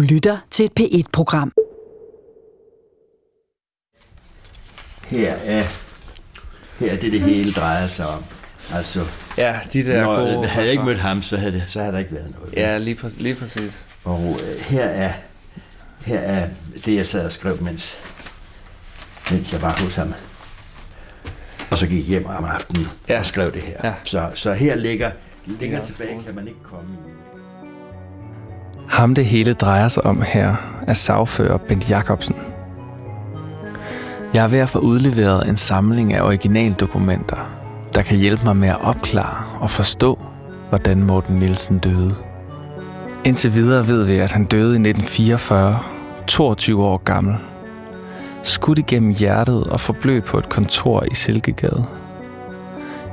Du 0.00 0.04
lytter 0.04 0.38
til 0.50 0.64
et 0.64 0.72
P1-program. 0.80 1.52
Her 5.10 5.32
er, 5.32 5.62
her 6.78 6.92
er 6.92 6.96
det, 6.96 7.12
det 7.12 7.20
hele 7.20 7.52
drejer 7.52 7.86
sig 7.88 8.06
om. 8.06 8.24
Altså, 8.74 9.06
Ja, 9.38 9.60
de 9.72 9.86
der 9.86 10.00
når, 10.02 10.16
gode... 10.34 10.46
havde 10.48 10.64
jeg 10.66 10.72
ikke 10.72 10.84
mødt 10.84 10.98
ham, 10.98 11.22
så 11.22 11.36
havde, 11.36 11.52
det, 11.52 11.62
så 11.66 11.80
havde 11.80 11.92
der 11.92 11.98
ikke 11.98 12.14
været 12.14 12.34
noget. 12.38 12.54
Ja, 12.56 12.78
lige, 12.78 12.96
præ- 12.96 13.22
lige 13.22 13.34
præcis. 13.34 13.84
Og 14.04 14.36
øh, 14.44 14.60
her 14.60 14.84
er, 14.84 15.12
her 16.04 16.20
er 16.20 16.48
det, 16.84 16.96
jeg 16.96 17.06
sad 17.06 17.24
og 17.24 17.32
skrev, 17.32 17.62
mens, 17.62 17.94
mens 19.30 19.52
jeg 19.52 19.62
var 19.62 19.76
hos 19.82 19.94
ham. 19.94 20.14
Og 21.70 21.78
så 21.78 21.86
gik 21.86 21.98
jeg 21.98 22.06
hjem 22.06 22.26
om 22.26 22.44
aftenen 22.44 22.86
ja. 23.08 23.18
Og 23.18 23.26
skrev 23.26 23.52
det 23.52 23.62
her. 23.62 23.76
Ja. 23.84 23.94
Så, 24.04 24.30
så 24.34 24.52
her 24.52 24.74
ligger, 24.74 25.10
også 25.80 25.92
tilbage 25.92 26.22
kan 26.26 26.34
man 26.34 26.48
ikke 26.48 26.62
komme 26.62 26.90
i. 26.94 27.29
Ham 28.90 29.14
det 29.14 29.26
hele 29.26 29.52
drejer 29.52 29.88
sig 29.88 30.06
om 30.06 30.22
her 30.22 30.56
er 30.86 30.94
sagfører 30.94 31.56
Bent 31.56 31.90
Jacobsen. 31.90 32.36
Jeg 34.34 34.44
er 34.44 34.48
ved 34.48 34.58
at 34.58 34.68
få 34.68 34.78
udleveret 34.78 35.48
en 35.48 35.56
samling 35.56 36.14
af 36.14 36.22
originaldokumenter, 36.22 37.50
der 37.94 38.02
kan 38.02 38.18
hjælpe 38.18 38.44
mig 38.44 38.56
med 38.56 38.68
at 38.68 38.84
opklare 38.84 39.44
og 39.60 39.70
forstå, 39.70 40.18
hvordan 40.68 41.04
Morten 41.04 41.36
Nielsen 41.36 41.78
døde. 41.78 42.14
Indtil 43.24 43.54
videre 43.54 43.86
ved 43.86 44.04
vi, 44.04 44.16
at 44.16 44.32
han 44.32 44.44
døde 44.44 44.72
i 44.72 44.88
1944, 44.88 45.78
22 46.26 46.84
år 46.84 46.96
gammel. 46.96 47.36
Skudt 48.42 48.78
igennem 48.78 49.10
hjertet 49.10 49.64
og 49.64 49.80
forblød 49.80 50.20
på 50.20 50.38
et 50.38 50.48
kontor 50.48 51.04
i 51.10 51.14
Silkegade. 51.14 51.84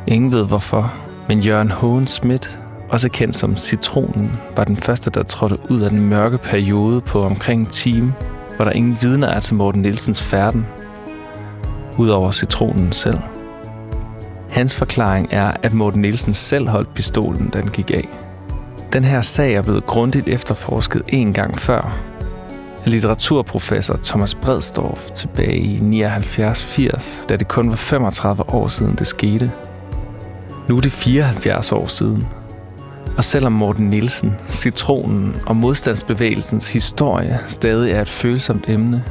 Ingen 0.07 0.31
ved 0.31 0.45
hvorfor, 0.45 0.93
men 1.27 1.39
Jørgen 1.39 1.71
Hohen 1.71 2.07
Schmidt 2.07 2.59
også 2.89 3.09
kendt 3.09 3.35
som 3.35 3.57
Citronen, 3.57 4.31
var 4.55 4.63
den 4.63 4.77
første, 4.77 5.09
der 5.09 5.23
trådte 5.23 5.57
ud 5.69 5.81
af 5.81 5.89
den 5.89 6.09
mørke 6.09 6.37
periode 6.37 7.01
på 7.01 7.23
omkring 7.23 7.61
en 7.61 7.67
time, 7.67 8.13
hvor 8.55 8.65
der 8.65 8.71
ingen 8.71 8.97
vidner 9.01 9.27
er 9.27 9.39
til 9.39 9.55
Morten 9.55 9.81
Nielsens 9.81 10.21
færden, 10.21 10.65
udover 11.97 12.31
Citronen 12.31 12.91
selv. 12.91 13.19
Hans 14.49 14.75
forklaring 14.75 15.27
er, 15.31 15.53
at 15.63 15.73
Morten 15.73 16.01
Nielsen 16.01 16.33
selv 16.33 16.67
holdt 16.67 16.93
pistolen, 16.93 17.49
da 17.49 17.61
den 17.61 17.69
gik 17.69 17.91
af. 17.91 18.07
Den 18.93 19.03
her 19.03 19.21
sag 19.21 19.53
er 19.53 19.61
blevet 19.61 19.85
grundigt 19.85 20.27
efterforsket 20.27 21.01
en 21.07 21.33
gang 21.33 21.59
før. 21.59 21.97
af 22.85 22.91
Litteraturprofessor 22.91 23.99
Thomas 24.03 24.35
Bredstorff 24.35 25.11
tilbage 25.11 25.57
i 25.57 26.03
79-80, 26.05 27.27
da 27.29 27.35
det 27.35 27.47
kun 27.47 27.69
var 27.69 27.75
35 27.75 28.49
år 28.49 28.67
siden 28.67 28.95
det 28.95 29.07
skete. 29.07 29.51
Nu 30.69 30.77
er 30.77 30.81
det 30.81 30.91
74 30.91 31.71
år 31.71 31.87
siden, 31.87 32.27
og 33.17 33.23
selvom 33.23 33.51
Morten 33.51 33.89
Nielsen, 33.89 34.33
citronen 34.49 35.35
og 35.45 35.55
modstandsbevægelsens 35.55 36.73
historie 36.73 37.39
stadig 37.47 37.91
er 37.91 38.01
et 38.01 38.09
følsomt 38.09 38.69
emne, 38.69 39.03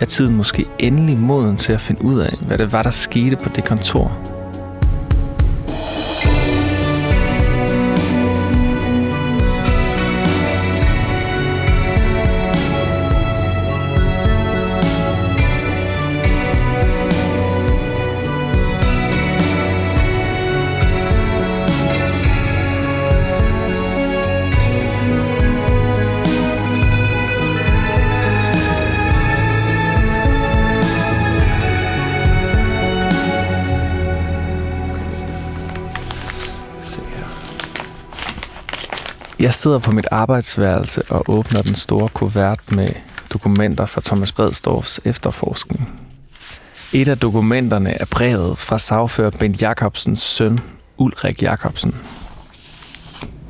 er 0.00 0.04
tiden 0.04 0.36
måske 0.36 0.66
endelig 0.78 1.18
moden 1.18 1.56
til 1.56 1.72
at 1.72 1.80
finde 1.80 2.04
ud 2.04 2.20
af, 2.20 2.36
hvad 2.40 2.58
det 2.58 2.72
var, 2.72 2.82
der 2.82 2.90
skete 2.90 3.36
på 3.36 3.48
det 3.56 3.64
kontor. 3.64 4.29
Jeg 39.50 39.54
sidder 39.54 39.78
på 39.78 39.92
mit 39.92 40.06
arbejdsværelse 40.10 41.02
og 41.08 41.24
åbner 41.28 41.62
den 41.62 41.74
store 41.74 42.08
kuvert 42.08 42.72
med 42.72 42.88
dokumenter 43.32 43.86
fra 43.86 44.00
Thomas 44.04 44.32
Bredstorffs 44.32 45.00
efterforskning. 45.04 46.00
Et 46.92 47.08
af 47.08 47.18
dokumenterne 47.18 47.90
er 47.90 48.04
brevet 48.10 48.58
fra 48.58 48.78
sagfører 48.78 49.30
Bent 49.30 49.62
Jacobsens 49.62 50.20
søn, 50.20 50.60
Ulrik 50.98 51.42
Jacobsen. 51.42 51.96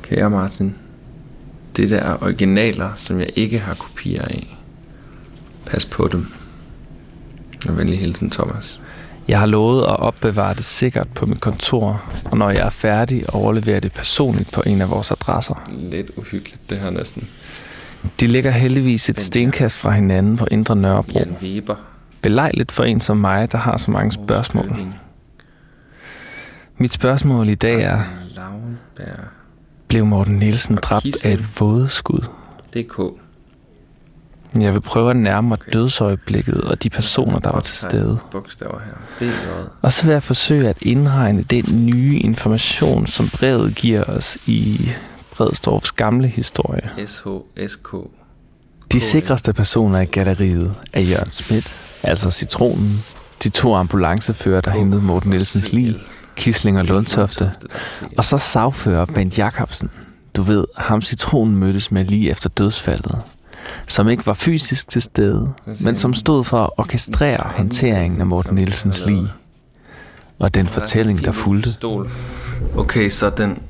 Kære 0.03 0.29
Martin, 0.29 0.75
det 1.75 1.89
der 1.89 1.99
er 1.99 2.23
originaler, 2.23 2.89
som 2.95 3.19
jeg 3.19 3.29
ikke 3.35 3.59
har 3.59 3.73
kopier 3.73 4.21
af. 4.21 4.57
Pas 5.65 5.85
på 5.85 6.07
dem. 6.07 6.31
Og 7.67 7.77
venlig 7.77 7.99
hilsen, 7.99 8.29
Thomas. 8.29 8.81
Jeg 9.27 9.39
har 9.39 9.45
lovet 9.45 9.81
at 9.81 9.99
opbevare 9.99 10.53
det 10.53 10.63
sikkert 10.65 11.07
på 11.15 11.25
mit 11.25 11.41
kontor, 11.41 12.03
og 12.25 12.37
når 12.37 12.49
jeg 12.49 12.65
er 12.65 12.69
færdig, 12.69 13.33
overleverer 13.33 13.79
det 13.79 13.93
personligt 13.93 14.51
på 14.51 14.63
en 14.65 14.81
af 14.81 14.89
vores 14.89 15.11
adresser. 15.11 15.69
Lidt 15.69 16.11
uhyggeligt, 16.15 16.69
det 16.69 16.79
her 16.79 16.89
næsten. 16.89 17.27
De 18.19 18.27
ligger 18.27 18.51
heldigvis 18.51 19.09
et 19.09 19.21
stenkast 19.21 19.77
fra 19.77 19.91
hinanden 19.91 20.37
på 20.37 20.47
Indre 20.51 20.75
Nørrebro. 20.75 21.19
Jan 21.19 21.35
Weber. 21.41 21.75
Belejligt 22.21 22.71
for 22.71 22.83
en 22.83 23.01
som 23.01 23.17
mig, 23.17 23.51
der 23.51 23.57
har 23.57 23.77
så 23.77 23.91
mange 23.91 24.11
spørgsmål. 24.11 24.81
Mit 26.77 26.93
spørgsmål 26.93 27.49
i 27.49 27.55
dag 27.55 27.81
er, 27.81 27.99
blev 29.87 30.05
Morten 30.05 30.35
Nielsen 30.35 30.75
dræbt 30.75 31.25
af 31.25 31.31
et 31.33 31.59
vådeskud? 31.59 32.25
DK. 32.75 33.20
Jeg 34.59 34.73
vil 34.73 34.81
prøve 34.81 35.09
at 35.09 35.15
nærme 35.15 35.47
mig 35.47 35.57
dødsøjeblikket 35.73 36.61
og 36.61 36.83
de 36.83 36.89
personer, 36.89 37.39
der 37.39 37.51
var 37.51 37.59
til 37.59 37.77
stede. 37.77 38.17
Bogstaver 38.31 38.79
her. 39.19 39.29
Og 39.81 39.91
så 39.91 40.05
vil 40.05 40.11
jeg 40.11 40.23
forsøge 40.23 40.69
at 40.69 40.77
indregne 40.81 41.41
den 41.41 41.85
nye 41.85 42.19
information, 42.19 43.07
som 43.07 43.29
brevet 43.29 43.75
giver 43.75 44.03
os 44.03 44.37
i 44.45 44.91
Bredstorffs 45.31 45.91
gamle 45.91 46.27
historie. 46.27 46.89
SH, 47.07 47.27
SK. 47.67 47.95
De 48.91 48.99
sikreste 48.99 49.53
personer 49.53 49.99
i 49.99 50.05
galleriet 50.05 50.75
er 50.93 51.01
Jørgen 51.01 51.31
Schmidt, 51.31 51.73
altså 52.03 52.31
Citronen, 52.31 53.03
de 53.43 53.49
to 53.49 53.75
ambulancefører, 53.75 54.61
der 54.61 54.71
hentede 54.71 55.01
Morten 55.01 55.29
Nielsens 55.29 55.73
lig, 55.73 55.95
Kisling 56.35 56.79
og 56.79 56.85
Lundtofte, 56.85 57.51
og 58.17 58.23
så 58.23 58.37
sagfører 58.37 59.05
Bent 59.05 59.39
Jacobsen. 59.39 59.89
Du 60.35 60.41
ved, 60.41 60.65
ham 60.77 61.01
Citronen 61.01 61.55
mødtes 61.55 61.91
med 61.91 62.05
lige 62.05 62.29
efter 62.29 62.49
dødsfaldet, 62.49 63.21
som 63.87 64.09
ikke 64.09 64.25
var 64.25 64.33
fysisk 64.33 64.89
til 64.89 65.01
stede, 65.01 65.53
men 65.79 65.95
som 65.95 66.13
stod 66.13 66.43
for 66.43 66.63
at 66.63 66.69
orkestrere 66.77 67.51
håndteringen 67.55 68.19
af 68.21 68.27
Morten 68.27 68.55
Nielsens 68.55 69.05
lig, 69.05 69.27
og 70.39 70.53
den 70.53 70.67
fortælling, 70.67 71.25
der 71.25 71.31
fulgte. 71.31 71.69
Okay, 72.77 73.09
så 73.09 73.29
den, 73.29 73.61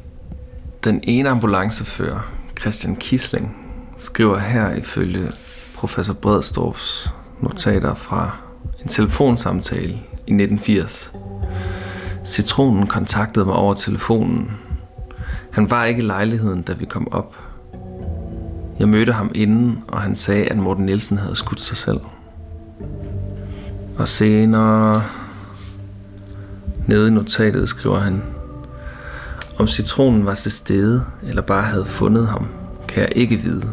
den 0.84 1.00
ene 1.04 1.30
ambulancefører, 1.30 2.32
Christian 2.62 2.96
Kisling, 2.96 3.58
skriver 3.98 4.38
her 4.38 4.76
ifølge 4.76 5.32
professor 5.76 6.14
Bredstorffs 6.14 7.14
notater 7.42 7.96
fra 7.96 8.38
en 8.82 8.88
telefonsamtale 8.88 9.94
i 10.28 10.34
1980. 10.34 11.12
Citronen 12.26 12.88
kontaktede 12.88 13.46
mig 13.46 13.56
over 13.56 13.74
telefonen. 13.74 14.52
Han 15.52 15.70
var 15.70 15.86
ikke 15.86 16.02
i 16.02 16.06
lejligheden, 16.06 16.62
da 16.62 16.74
vi 16.74 16.86
kom 16.86 17.12
op. 17.12 17.36
Jeg 18.82 18.90
mødte 18.90 19.14
ham 19.14 19.32
inden, 19.36 19.84
og 19.88 20.02
han 20.02 20.16
sagde, 20.16 20.46
at 20.46 20.58
Morten 20.58 20.86
Nielsen 20.86 21.18
havde 21.18 21.36
skudt 21.36 21.62
sig 21.62 21.78
selv. 21.78 22.00
Og 23.98 24.08
senere, 24.08 25.04
nede 26.88 27.08
i 27.08 27.12
notatet, 27.12 27.70
skriver 27.70 28.00
han, 28.00 28.24
om 29.60 29.68
citronen 29.68 30.26
var 30.26 30.34
til 30.34 30.52
stede, 30.52 31.04
eller 31.24 31.42
bare 31.42 31.64
havde 31.64 31.86
fundet 31.86 32.28
ham, 32.28 32.48
kan 32.88 33.04
jeg 33.04 33.12
ikke 33.16 33.36
vide. 33.36 33.68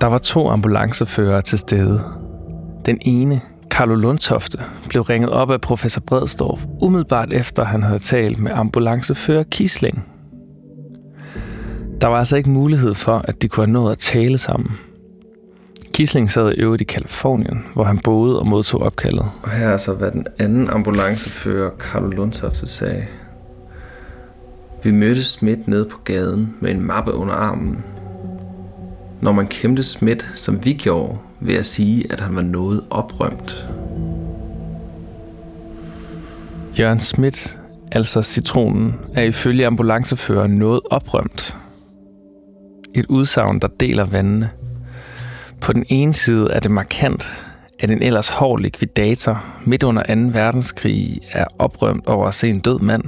Der 0.00 0.06
var 0.06 0.18
to 0.18 0.48
ambulanceførere 0.48 1.42
til 1.42 1.58
stede. 1.58 2.02
Den 2.86 2.98
ene, 3.00 3.40
Carlo 3.70 3.94
Lundtofte, 3.94 4.58
blev 4.88 5.02
ringet 5.02 5.30
op 5.30 5.50
af 5.50 5.60
professor 5.60 6.00
Bredstorff, 6.00 6.64
umiddelbart 6.82 7.32
efter 7.32 7.64
han 7.64 7.82
havde 7.82 7.98
talt 7.98 8.38
med 8.38 8.52
ambulancefører 8.54 9.42
Kisling. 9.42 10.04
Der 12.00 12.06
var 12.06 12.18
altså 12.18 12.36
ikke 12.36 12.50
mulighed 12.50 12.94
for, 12.94 13.18
at 13.18 13.42
de 13.42 13.48
kunne 13.48 13.66
have 13.66 13.72
nået 13.72 13.92
at 13.92 13.98
tale 13.98 14.38
sammen. 14.38 14.78
Kisling 15.92 16.30
sad 16.30 16.52
i 16.52 16.54
øvrigt 16.54 16.80
i 16.80 16.84
Kalifornien, 16.84 17.66
hvor 17.74 17.84
han 17.84 17.98
boede 17.98 18.38
og 18.38 18.46
modtog 18.46 18.82
opkaldet. 18.82 19.30
Og 19.42 19.50
her 19.50 19.68
er 19.68 19.76
så, 19.76 19.92
hvad 19.92 20.10
den 20.10 20.26
anden 20.38 20.70
ambulancefører, 20.70 21.70
Carlo 21.78 22.08
Lundtofte, 22.08 22.66
sagde. 22.66 23.06
Vi 24.84 24.90
mødtes 24.90 25.42
midt 25.42 25.68
nede 25.68 25.84
på 25.84 25.98
gaden 26.04 26.54
med 26.60 26.70
en 26.70 26.82
mappe 26.86 27.14
under 27.14 27.34
armen. 27.34 27.84
Når 29.20 29.32
man 29.32 29.46
kæmpede 29.46 29.82
Schmidt, 29.82 30.32
som 30.34 30.64
vi 30.64 30.72
gjorde, 30.72 31.18
vil 31.40 31.54
jeg 31.54 31.66
sige, 31.66 32.12
at 32.12 32.20
han 32.20 32.36
var 32.36 32.42
noget 32.42 32.84
oprømt. 32.90 33.68
Jørgen 36.78 37.00
Schmidt, 37.00 37.58
altså 37.92 38.22
citronen, 38.22 38.94
er 39.14 39.22
ifølge 39.22 39.66
ambulanceføreren 39.66 40.50
noget 40.50 40.80
oprømt. 40.90 41.56
Et 42.94 43.06
udsagn, 43.06 43.58
der 43.58 43.68
deler 43.80 44.04
vandene. 44.04 44.50
På 45.60 45.72
den 45.72 45.84
ene 45.88 46.12
side 46.12 46.48
er 46.50 46.60
det 46.60 46.70
markant, 46.70 47.42
at 47.80 47.90
en 47.90 48.02
ellers 48.02 48.28
hård 48.28 48.60
likvidator 48.60 49.44
midt 49.64 49.82
under 49.82 50.02
2. 50.02 50.38
verdenskrig 50.38 51.20
er 51.32 51.44
oprømt 51.58 52.06
over 52.06 52.26
at 52.26 52.34
se 52.34 52.48
en 52.48 52.60
død 52.60 52.78
mand. 52.78 53.02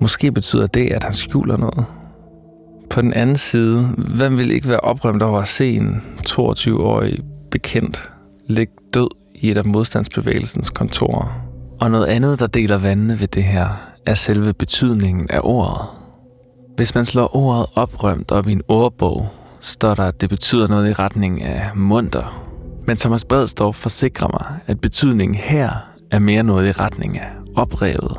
Måske 0.00 0.32
betyder 0.32 0.66
det, 0.66 0.92
at 0.92 1.02
han 1.02 1.12
skjuler 1.12 1.56
noget. 1.56 1.84
På 2.90 3.02
den 3.02 3.12
anden 3.12 3.36
side, 3.36 3.82
hvem 4.16 4.38
vil 4.38 4.50
ikke 4.50 4.68
være 4.68 4.80
oprømt 4.80 5.22
over 5.22 5.40
at 5.40 5.48
se 5.48 5.76
en 5.76 6.02
22-årig 6.28 7.18
bekendt 7.50 8.10
ligge 8.46 8.72
død 8.94 9.08
i 9.34 9.50
et 9.50 9.58
af 9.58 9.64
modstandsbevægelsens 9.64 10.70
kontorer? 10.70 11.46
Og 11.80 11.90
noget 11.90 12.06
andet, 12.06 12.40
der 12.40 12.46
deler 12.46 12.78
vandene 12.78 13.20
ved 13.20 13.28
det 13.28 13.44
her, 13.44 13.68
er 14.06 14.14
selve 14.14 14.52
betydningen 14.52 15.30
af 15.30 15.40
ordet. 15.42 15.99
Hvis 16.80 16.94
man 16.94 17.04
slår 17.04 17.36
ordet 17.36 17.66
oprømt 17.74 18.32
op 18.32 18.48
i 18.48 18.52
en 18.52 18.62
ordbog, 18.68 19.28
står 19.60 19.94
der, 19.94 20.02
at 20.02 20.20
det 20.20 20.28
betyder 20.28 20.68
noget 20.68 20.90
i 20.90 20.92
retning 20.92 21.42
af 21.42 21.70
munter. 21.76 22.46
Men 22.86 22.96
Thomas 22.96 23.24
Bredstorff 23.24 23.78
forsikrer 23.78 24.28
mig, 24.28 24.60
at 24.66 24.80
betydningen 24.80 25.34
her 25.34 25.70
er 26.10 26.18
mere 26.18 26.42
noget 26.42 26.68
i 26.68 26.72
retning 26.72 27.18
af 27.18 27.28
oprevet. 27.56 28.16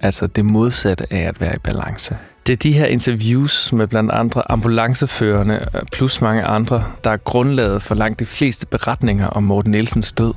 Altså 0.00 0.26
det 0.26 0.44
modsatte 0.44 1.12
af 1.12 1.20
at 1.20 1.40
være 1.40 1.54
i 1.54 1.58
balance. 1.58 2.16
Det 2.46 2.52
er 2.52 2.56
de 2.56 2.72
her 2.72 2.86
interviews 2.86 3.72
med 3.72 3.86
blandt 3.86 4.12
andre 4.12 4.50
ambulanceførende 4.50 5.68
plus 5.92 6.20
mange 6.20 6.42
andre, 6.42 6.84
der 7.04 7.10
er 7.10 7.16
grundlaget 7.16 7.82
for 7.82 7.94
langt 7.94 8.20
de 8.20 8.26
fleste 8.26 8.66
beretninger 8.66 9.26
om 9.26 9.42
Morten 9.42 9.70
Nielsens 9.70 10.12
død. 10.12 10.34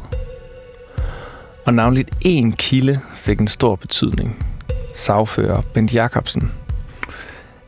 Og 1.66 1.74
navnligt 1.74 2.10
én 2.26 2.52
kilde 2.56 3.00
fik 3.16 3.40
en 3.40 3.48
stor 3.48 3.76
betydning. 3.76 4.46
Sagfører 4.96 5.62
Bent 5.74 5.96
Jacobsen. 5.96 6.52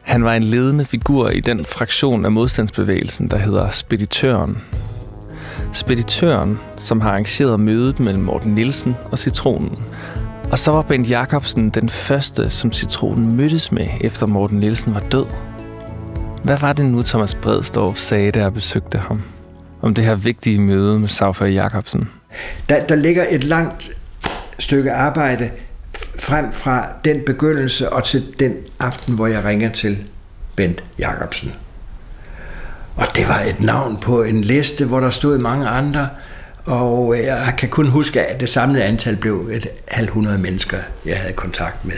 Han 0.10 0.24
var 0.24 0.34
en 0.34 0.44
ledende 0.44 0.86
figur 0.86 1.30
i 1.30 1.40
den 1.40 1.66
fraktion 1.66 2.26
af 2.26 2.32
modstandsbevægelsen, 2.32 3.28
der 3.28 3.38
hedder 3.38 3.70
Speditøren. 3.70 4.58
Speditøren, 5.74 6.60
som 6.78 7.02
har 7.02 7.10
arrangeret 7.10 7.60
mødet 7.60 8.00
mellem 8.00 8.24
Morten 8.24 8.56
Nielsen 8.56 8.96
og 9.12 9.20
Citronen. 9.20 9.84
Og 10.52 10.60
så 10.60 10.72
var 10.72 10.82
Bent 10.82 11.10
Jacobsen 11.10 11.70
den 11.70 11.90
første, 11.90 12.50
som 12.50 12.72
Citronen 12.72 13.38
mødtes 13.38 13.72
med, 13.72 13.88
efter 14.02 14.26
Morten 14.26 14.58
Nielsen 14.60 14.94
var 14.94 15.04
død. 15.12 15.26
Hvad 16.44 16.58
var 16.58 16.74
det 16.74 16.86
nu, 16.86 17.02
Thomas 17.02 17.36
Bredstorff 17.36 17.98
sagde, 17.98 18.32
da 18.32 18.40
jeg 18.40 18.54
besøgte 18.54 18.98
ham? 18.98 19.22
Om 19.82 19.94
det 19.94 20.06
her 20.06 20.16
vigtige 20.16 20.62
møde 20.62 21.00
med 21.00 21.08
Saufer 21.08 21.46
Jacobsen? 21.46 22.10
Der, 22.70 22.86
der 22.86 22.96
ligger 22.96 23.26
et 23.30 23.44
langt 23.44 23.92
stykke 24.60 24.92
arbejde 24.92 25.50
frem 26.20 26.52
fra 26.52 26.88
den 27.06 27.22
begyndelse 27.26 27.90
og 27.90 28.04
til 28.04 28.26
den 28.40 28.56
aften, 28.80 29.16
hvor 29.16 29.28
jeg 29.28 29.44
ringer 29.44 29.72
til 29.72 29.98
Bent 30.56 30.84
Jacobsen. 31.00 31.54
Og 32.96 33.06
det 33.16 33.28
var 33.28 33.40
et 33.40 33.60
navn 33.60 33.98
på 33.98 34.24
en 34.24 34.42
liste, 34.42 34.86
hvor 34.86 35.00
der 35.00 35.10
stod 35.10 35.38
mange 35.38 35.68
andre, 35.68 36.10
og 36.66 37.18
jeg 37.18 37.54
kan 37.58 37.70
kun 37.70 37.88
huske, 37.88 38.22
at 38.22 38.40
det 38.40 38.50
samlede 38.50 38.84
antal 38.84 39.16
blev 39.16 39.50
et 39.54 39.68
halvt 39.88 40.10
hundrede 40.10 40.38
mennesker, 40.38 40.78
jeg 41.06 41.18
havde 41.18 41.34
kontakt 41.34 41.86
med. 41.86 41.96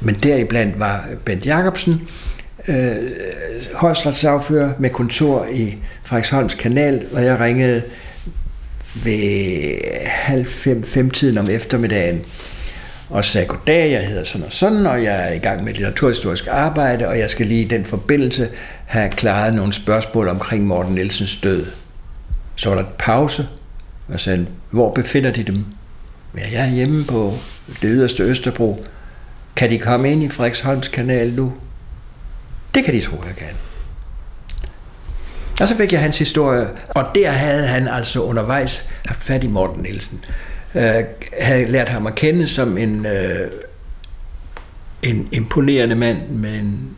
Men 0.00 0.14
deriblandt 0.22 0.78
var 0.78 1.04
Bent 1.24 1.46
Jacobsen, 1.46 2.08
øh, 2.68 2.96
højstrætssagfører 3.74 4.72
med 4.78 4.90
kontor 4.90 5.46
i 5.52 5.78
Frederiksholms 6.04 6.54
kanal, 6.54 7.06
og 7.12 7.24
jeg 7.24 7.40
ringede 7.40 7.82
ved 8.94 9.78
halv 10.06 10.46
fem, 10.46 10.82
fem 10.82 11.10
tiden 11.10 11.38
om 11.38 11.50
eftermiddagen 11.50 12.20
og 13.10 13.24
sagde, 13.24 13.46
goddag, 13.46 13.92
jeg 13.92 14.06
hedder 14.06 14.24
sådan 14.24 14.46
og 14.46 14.52
sådan, 14.52 14.86
og 14.86 15.04
jeg 15.04 15.28
er 15.28 15.32
i 15.32 15.38
gang 15.38 15.64
med 15.64 15.72
litteraturhistorisk 15.72 16.46
arbejde, 16.50 17.08
og 17.08 17.18
jeg 17.18 17.30
skal 17.30 17.46
lige 17.46 17.64
i 17.64 17.68
den 17.68 17.84
forbindelse 17.84 18.48
have 18.86 19.10
klaret 19.10 19.54
nogle 19.54 19.72
spørgsmål 19.72 20.28
omkring 20.28 20.66
Morten 20.66 20.94
Nielsens 20.94 21.36
død. 21.36 21.66
Så 22.56 22.68
var 22.68 22.76
der 22.76 22.82
et 22.82 22.92
pause, 22.98 23.48
og 24.06 24.12
jeg 24.12 24.20
sagde, 24.20 24.46
hvor 24.70 24.94
befinder 24.94 25.30
de 25.30 25.42
dem? 25.42 25.64
Ja, 26.38 26.42
jeg 26.52 26.68
er 26.68 26.70
hjemme 26.70 27.04
på 27.04 27.34
det 27.68 27.90
yderste 27.92 28.22
Østerbro. 28.22 28.84
Kan 29.56 29.70
de 29.70 29.78
komme 29.78 30.12
ind 30.12 30.22
i 30.22 30.28
Frederiksholms 30.28 30.88
kanal 30.88 31.32
nu? 31.32 31.52
Det 32.74 32.84
kan 32.84 32.94
de 32.94 33.00
tro, 33.00 33.16
jeg 33.26 33.36
kan. 33.36 33.56
Og 35.60 35.68
så 35.68 35.76
fik 35.76 35.92
jeg 35.92 36.00
hans 36.00 36.18
historie, 36.18 36.68
og 36.88 37.04
der 37.14 37.30
havde 37.30 37.66
han 37.66 37.88
altså 37.88 38.20
undervejs 38.20 38.88
haft 39.06 39.22
fat 39.22 39.44
i 39.44 39.46
Morten 39.46 39.82
Nielsen. 39.82 40.24
Øh, 40.74 41.04
havde 41.40 41.68
lært 41.68 41.88
ham 41.88 42.06
at 42.06 42.14
kende 42.14 42.46
som 42.46 42.78
en, 42.78 43.06
øh, 43.06 43.50
en 45.02 45.28
imponerende 45.32 45.94
mand 45.94 46.28
med 46.28 46.54
en 46.54 46.96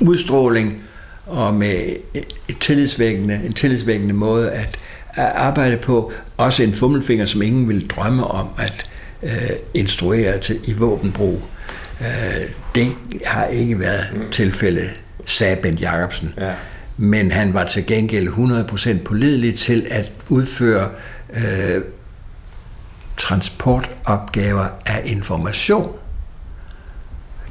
udstråling 0.00 0.82
og 1.26 1.54
med 1.54 1.96
et 2.48 2.58
tillidsvækkende, 2.60 3.40
en 3.44 3.52
tillidsvækkende 3.52 4.14
måde 4.14 4.50
at, 4.50 4.78
at 5.14 5.32
arbejde 5.34 5.76
på. 5.76 6.12
Også 6.36 6.62
en 6.62 6.74
fummelfinger, 6.74 7.24
som 7.24 7.42
ingen 7.42 7.68
ville 7.68 7.88
drømme 7.88 8.24
om 8.24 8.48
at 8.58 8.86
øh, 9.22 9.50
instruere 9.74 10.38
til, 10.38 10.60
i 10.64 10.72
våbenbrug. 10.72 11.42
Øh, 12.00 12.50
det 12.74 12.92
har 13.26 13.44
ikke 13.46 13.80
været 13.80 14.06
mm. 14.14 14.30
tilfældet, 14.30 14.90
sagde 15.24 15.56
Bent 15.56 15.80
Jacobsen. 15.80 16.34
Ja. 16.40 16.52
Men 17.00 17.32
han 17.32 17.54
var 17.54 17.64
til 17.64 17.86
gengæld 17.86 18.28
100% 18.28 19.04
pålidelig 19.04 19.58
til 19.58 19.86
at 19.90 20.12
udføre 20.28 20.90
øh, 21.34 21.82
transportopgaver 23.16 24.66
af 24.86 25.02
information. 25.04 25.96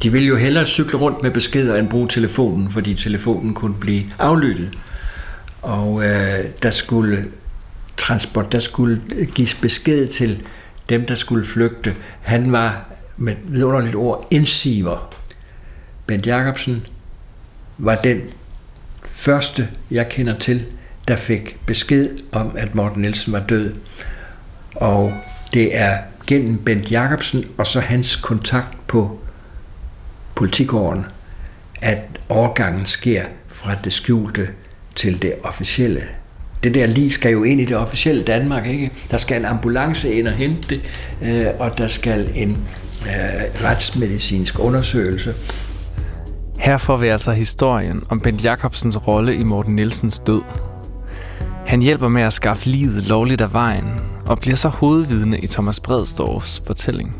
De 0.03 0.11
ville 0.11 0.27
jo 0.27 0.35
hellere 0.35 0.65
cykle 0.65 0.99
rundt 0.99 1.23
med 1.23 1.31
beskeder 1.31 1.75
end 1.75 1.89
bruge 1.89 2.07
telefonen, 2.07 2.71
fordi 2.71 2.93
telefonen 2.93 3.53
kunne 3.53 3.73
blive 3.73 4.03
aflyttet. 4.19 4.77
Og 5.61 6.05
øh, 6.05 6.45
der 6.61 6.71
skulle 6.71 7.25
transport, 7.97 8.51
der 8.51 8.59
skulle 8.59 9.01
gives 9.35 9.55
besked 9.55 10.07
til 10.07 10.43
dem, 10.89 11.05
der 11.05 11.15
skulle 11.15 11.45
flygte. 11.45 11.95
Han 12.21 12.51
var 12.51 12.85
med 13.17 13.35
vidunderligt 13.47 13.95
ord 13.95 14.27
indsiver. 14.31 15.13
Bent 16.05 16.27
Jacobsen 16.27 16.85
var 17.77 17.95
den 17.95 18.21
første, 19.17 19.67
jeg 19.91 20.09
kender 20.09 20.39
til, 20.39 20.65
der 21.07 21.15
fik 21.15 21.57
besked 21.65 22.09
om, 22.31 22.51
at 22.57 22.75
Morten 22.75 23.01
Nielsen 23.01 23.33
var 23.33 23.39
død. 23.39 23.75
Og 24.75 25.13
det 25.53 25.77
er 25.77 25.97
gennem 26.27 26.57
Bent 26.57 26.91
Jacobsen 26.91 27.45
og 27.57 27.67
så 27.67 27.79
hans 27.79 28.15
kontakt 28.15 28.87
på 28.87 29.21
politikåren, 30.35 31.05
at 31.81 32.03
overgangen 32.29 32.85
sker 32.85 33.23
fra 33.47 33.75
det 33.83 33.93
skjulte 33.93 34.47
til 34.95 35.21
det 35.21 35.33
officielle. 35.43 36.03
Det 36.63 36.73
der 36.73 36.85
lige 36.85 37.11
skal 37.11 37.31
jo 37.31 37.43
ind 37.43 37.61
i 37.61 37.65
det 37.65 37.77
officielle 37.77 38.23
Danmark, 38.23 38.67
ikke? 38.67 38.91
Der 39.11 39.17
skal 39.17 39.37
en 39.37 39.45
ambulance 39.45 40.13
ind 40.13 40.27
og 40.27 40.33
hente 40.33 40.69
det, 40.69 40.89
øh, 41.21 41.47
og 41.59 41.77
der 41.77 41.87
skal 41.87 42.31
en 42.35 42.57
øh, 43.05 43.63
retsmedicinsk 43.63 44.59
undersøgelse. 44.59 45.33
Her 46.57 46.77
får 46.77 46.97
vi 46.97 47.07
altså 47.07 47.31
historien 47.31 48.03
om 48.09 48.19
Bent 48.19 48.43
Jacobsens 48.43 49.07
rolle 49.07 49.35
i 49.35 49.43
Morten 49.43 49.75
Nielsens 49.75 50.19
død. 50.19 50.41
Han 51.65 51.81
hjælper 51.81 52.07
med 52.07 52.21
at 52.21 52.33
skaffe 52.33 52.69
livet 52.69 53.03
lovligt 53.03 53.41
af 53.41 53.53
vejen, 53.53 53.99
og 54.25 54.39
bliver 54.39 54.55
så 54.55 54.67
hovedvidne 54.67 55.39
i 55.39 55.47
Thomas 55.47 55.79
Bredstorffs 55.79 56.61
fortælling. 56.65 57.15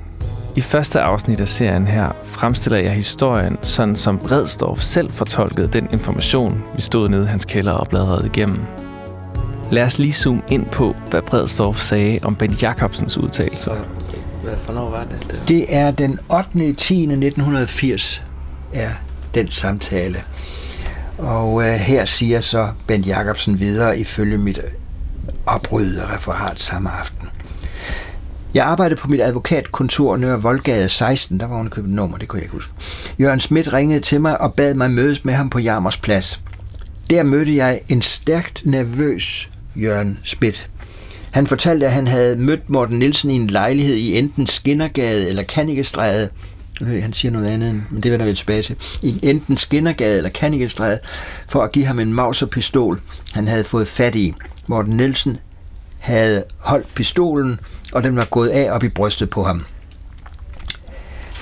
I 0.56 0.62
første 0.62 1.01
afsnit 1.01 1.39
af 1.39 1.48
serien 1.48 1.88
her 1.88 2.12
fremstiller 2.24 2.79
jeg 2.79 2.91
historien, 2.91 3.58
sådan 3.62 3.96
som 3.96 4.20
Bredstorff 4.20 4.82
selv 4.82 5.12
fortolkede 5.12 5.67
den 5.67 5.88
information, 5.91 6.63
vi 6.75 6.82
stod 6.82 7.10
nede 7.10 7.24
i 7.24 7.27
hans 7.27 7.46
kælder 7.46 7.72
og 7.72 7.88
bladrede 7.88 8.25
igennem. 8.25 8.60
Lad 9.72 9.84
os 9.84 10.00
lige 10.00 10.13
zoome 10.13 10.41
ind 10.48 10.65
på, 10.65 10.96
hvad 11.10 11.22
Bredstorff 11.22 11.79
sagde 11.79 12.20
om 12.24 12.36
Ben 12.36 12.51
Jacobsens 12.51 13.17
udtalelser. 13.17 13.75
Hvornår 14.65 14.89
var 14.89 15.03
det? 15.03 15.41
Det 15.48 15.65
er 15.70 15.91
den 15.91 16.20
8. 16.29 16.74
10. 16.74 17.01
1980 17.01 18.24
er 18.74 18.89
den 19.34 19.51
samtale. 19.51 20.24
Og 21.17 21.67
øh, 21.67 21.74
her 21.74 22.05
siger 22.05 22.39
så 22.39 22.69
Bent 22.88 23.07
Jacobsen 23.07 23.60
videre 23.60 24.00
ifølge 24.00 24.38
mit 24.38 24.60
oprydede 25.46 26.07
referat 26.15 26.60
samme 26.60 26.91
aften. 26.91 27.27
Jeg 28.53 28.65
arbejdede 28.65 29.00
på 29.00 29.07
mit 29.07 29.22
advokatkontor 29.22 30.17
nør 30.17 30.38
Voldgade 30.38 30.89
16, 30.89 31.39
der 31.39 31.48
var 31.48 31.57
hun 31.57 31.69
købt 31.69 31.89
nummer, 31.89 32.17
det 32.17 32.27
kunne 32.27 32.38
jeg 32.38 32.43
ikke 32.43 32.53
huske. 32.53 32.72
Jørgen 33.19 33.39
Schmidt 33.39 33.74
ringede 33.74 34.00
til 34.00 34.22
mig 34.22 34.41
og 34.41 34.53
bad 34.53 34.74
mig 34.74 34.91
mødes 34.91 35.25
med 35.25 35.34
ham 35.34 35.50
på 35.50 35.60
Jarmers 35.60 35.98
Plads. 35.98 36.41
Der 37.10 37.24
mødte 37.24 37.55
jeg 37.55 37.81
en 37.89 38.01
stærkt 38.01 38.62
nervøs 38.65 39.50
Jørgen 39.75 40.19
Schmidt. 40.24 40.69
Han 41.31 41.48
fortalte, 41.48 41.86
at 41.86 41.91
han 41.91 42.07
havde 42.07 42.36
mødt 42.36 42.69
Morten 42.69 43.00
Nielsen 43.00 43.29
i 43.31 43.36
en 43.36 43.48
lejlighed 43.48 43.96
i 43.96 44.17
enten 44.17 44.48
Skinnergade 44.48 45.29
eller 45.29 45.43
Kanikestræde, 45.43 46.29
han 46.81 47.13
siger 47.13 47.31
noget 47.31 47.46
andet, 47.48 47.84
men 47.91 48.03
det 48.03 48.12
vender 48.12 48.25
vi 48.25 48.34
tilbage 48.34 48.63
til. 48.63 48.75
I 49.01 49.19
enten 49.24 49.57
Skinnergade 49.57 50.17
eller 50.17 50.29
Kannikestræde 50.29 51.00
for 51.48 51.63
at 51.63 51.72
give 51.72 51.86
ham 51.86 52.00
en 52.00 52.13
mauserpistol, 52.13 53.01
han 53.34 53.48
havde 53.48 53.63
fået 53.63 53.88
fat 53.88 54.15
i. 54.15 54.34
Morten 54.67 54.98
Nielsen 54.98 55.38
havde 56.00 56.43
holdt 56.57 56.93
pistolen, 56.96 57.60
og 57.93 58.03
den 58.03 58.15
var 58.15 58.25
gået 58.25 58.50
af 58.50 58.72
op 58.72 58.84
i 58.84 58.89
brystet 58.89 59.29
på 59.29 59.43
ham. 59.43 59.65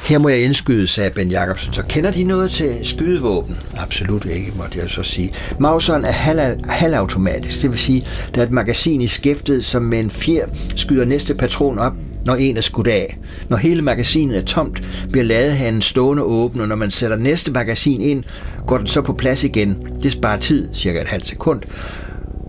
Her 0.06 0.20
må 0.20 0.30
jeg 0.30 0.40
indskyde, 0.44 0.88
sagde 0.88 1.10
Ben 1.10 1.30
Jacobsen. 1.32 1.74
Så 1.74 1.84
kender 1.90 2.12
de 2.12 2.24
noget 2.24 2.52
til 2.52 2.80
skydevåben? 2.84 3.58
Absolut 3.78 4.26
ikke, 4.26 4.52
måtte 4.58 4.80
jeg 4.80 4.90
så 4.90 5.04
sige. 5.04 5.34
Mauseren 5.60 6.06
er 6.06 6.12
halv- 6.12 6.70
halvautomatisk, 6.70 7.62
det 7.62 7.72
vil 7.72 7.80
sige, 7.80 8.08
der 8.36 8.42
er 8.42 8.46
et 8.46 8.52
magasin 8.52 9.02
i 9.02 9.08
skæftet, 9.08 9.66
som 9.66 9.82
med 9.84 10.00
en 10.00 10.12
fjer 10.12 10.46
skyder 10.76 11.06
næste 11.06 11.36
patron 11.36 11.80
op, 11.80 11.94
når 12.26 12.36
en 12.36 12.58
er 12.58 12.62
skudt 12.62 12.88
af. 12.88 13.18
Når 13.50 13.58
hele 13.58 13.82
magasinet 13.82 14.38
er 14.38 14.42
tomt, 14.42 14.82
bliver 15.12 15.24
ladehanen 15.24 15.82
stående 15.82 16.24
åben, 16.24 16.62
og 16.62 16.68
når 16.68 16.76
man 16.76 16.92
sætter 16.92 17.18
næste 17.18 17.52
magasin 17.52 18.02
ind, 18.02 18.24
går 18.68 18.78
den 18.78 18.88
så 18.88 19.02
på 19.02 19.14
plads 19.14 19.44
igen. 19.44 19.78
Det 20.04 20.12
sparer 20.12 20.40
tid, 20.40 20.70
cirka 20.74 21.02
et 21.02 21.08
halvt 21.08 21.26
sekund, 21.26 21.62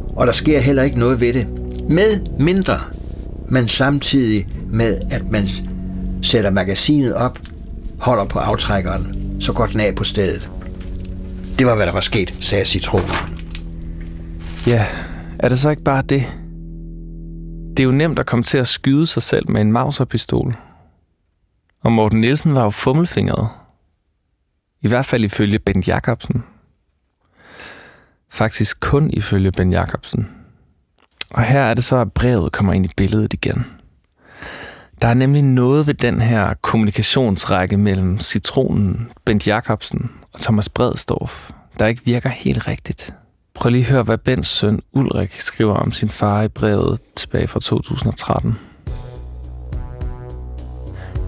og 0.09 0.27
der 0.27 0.33
sker 0.33 0.61
heller 0.61 0.83
ikke 0.83 0.99
noget 0.99 1.21
ved 1.21 1.33
det. 1.33 1.47
Med 1.89 2.21
mindre 2.39 2.79
man 3.49 3.69
samtidig 3.69 4.49
med, 4.73 5.01
at 5.11 5.31
man 5.31 5.49
sætter 6.23 6.51
magasinet 6.51 7.15
op, 7.15 7.39
holder 7.99 8.25
på 8.25 8.39
aftrækkeren, 8.39 9.17
så 9.41 9.53
går 9.53 9.67
den 9.67 9.81
af 9.81 9.95
på 9.95 10.05
stedet. 10.05 10.51
Det 11.59 11.67
var, 11.67 11.75
hvad 11.75 11.87
der 11.87 11.93
var 11.93 12.01
sket, 12.01 12.35
sagde 12.41 12.65
Citronen. 12.65 13.11
Ja, 14.67 14.87
er 15.39 15.49
det 15.49 15.59
så 15.59 15.71
ikke 15.71 15.83
bare 15.83 16.03
det? 16.03 16.27
Det 17.77 17.83
er 17.83 17.85
jo 17.85 17.93
nemt 17.93 18.19
at 18.19 18.27
komme 18.27 18.43
til 18.43 18.59
at 18.59 18.69
skyde 18.69 19.07
sig 19.07 19.23
selv 19.23 19.51
med 19.51 19.61
en 19.61 19.73
mauserpistol. 19.73 20.57
Og 21.81 21.93
Morten 21.93 22.21
Nielsen 22.21 22.55
var 22.55 22.65
jo 22.65 22.71
fummelfingret. 22.71 23.49
I 24.83 24.89
hvert 24.89 25.07
fald 25.07 25.25
ifølge 25.25 25.59
Ben 25.59 25.83
Jacobsen. 25.87 26.45
Faktisk 28.29 28.81
kun 28.81 29.11
ifølge 29.11 29.53
Ben 29.53 29.73
Jacobsen. 29.73 30.29
Og 31.31 31.43
her 31.43 31.61
er 31.61 31.75
det 31.75 31.85
så, 31.85 31.97
at 31.97 32.13
brevet 32.13 32.53
kommer 32.53 32.73
ind 32.73 32.87
i 32.87 32.91
billedet 32.97 33.33
igen. 33.33 33.67
Der 35.03 35.09
er 35.09 35.15
nemlig 35.15 35.43
noget 35.43 35.87
ved 35.87 35.95
den 35.95 36.21
her 36.21 36.55
kommunikationsrække 36.55 37.77
mellem 37.77 38.21
Citronen, 38.21 39.13
Bent 39.25 39.47
Jacobsen 39.47 40.11
og 40.33 40.41
Thomas 40.41 40.69
Bredstorff, 40.69 41.51
der 41.79 41.87
ikke 41.87 42.05
virker 42.05 42.29
helt 42.29 42.69
rigtigt. 42.69 43.15
Prøv 43.57 43.71
lige 43.71 43.85
at 43.85 43.91
høre, 43.91 44.03
hvad 44.03 44.19
Bens 44.19 44.49
søn 44.49 44.81
Ulrik 44.93 45.41
skriver 45.41 45.75
om 45.75 45.93
sin 45.93 46.09
far 46.09 46.43
i 46.43 46.49
brevet 46.49 46.99
tilbage 47.17 47.49
fra 47.49 47.61
2013. 47.61 48.59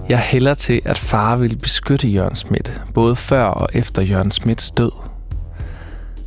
Jeg 0.09 0.19
hælder 0.19 0.53
til, 0.53 0.81
at 0.85 0.97
far 0.97 1.35
ville 1.35 1.57
beskytte 1.57 2.07
Jørgen 2.07 2.35
Schmidt, 2.35 2.81
både 2.93 3.15
før 3.15 3.43
og 3.43 3.69
efter 3.73 4.01
Jørgen 4.01 4.31
Schmidts 4.31 4.71
død. 4.71 4.91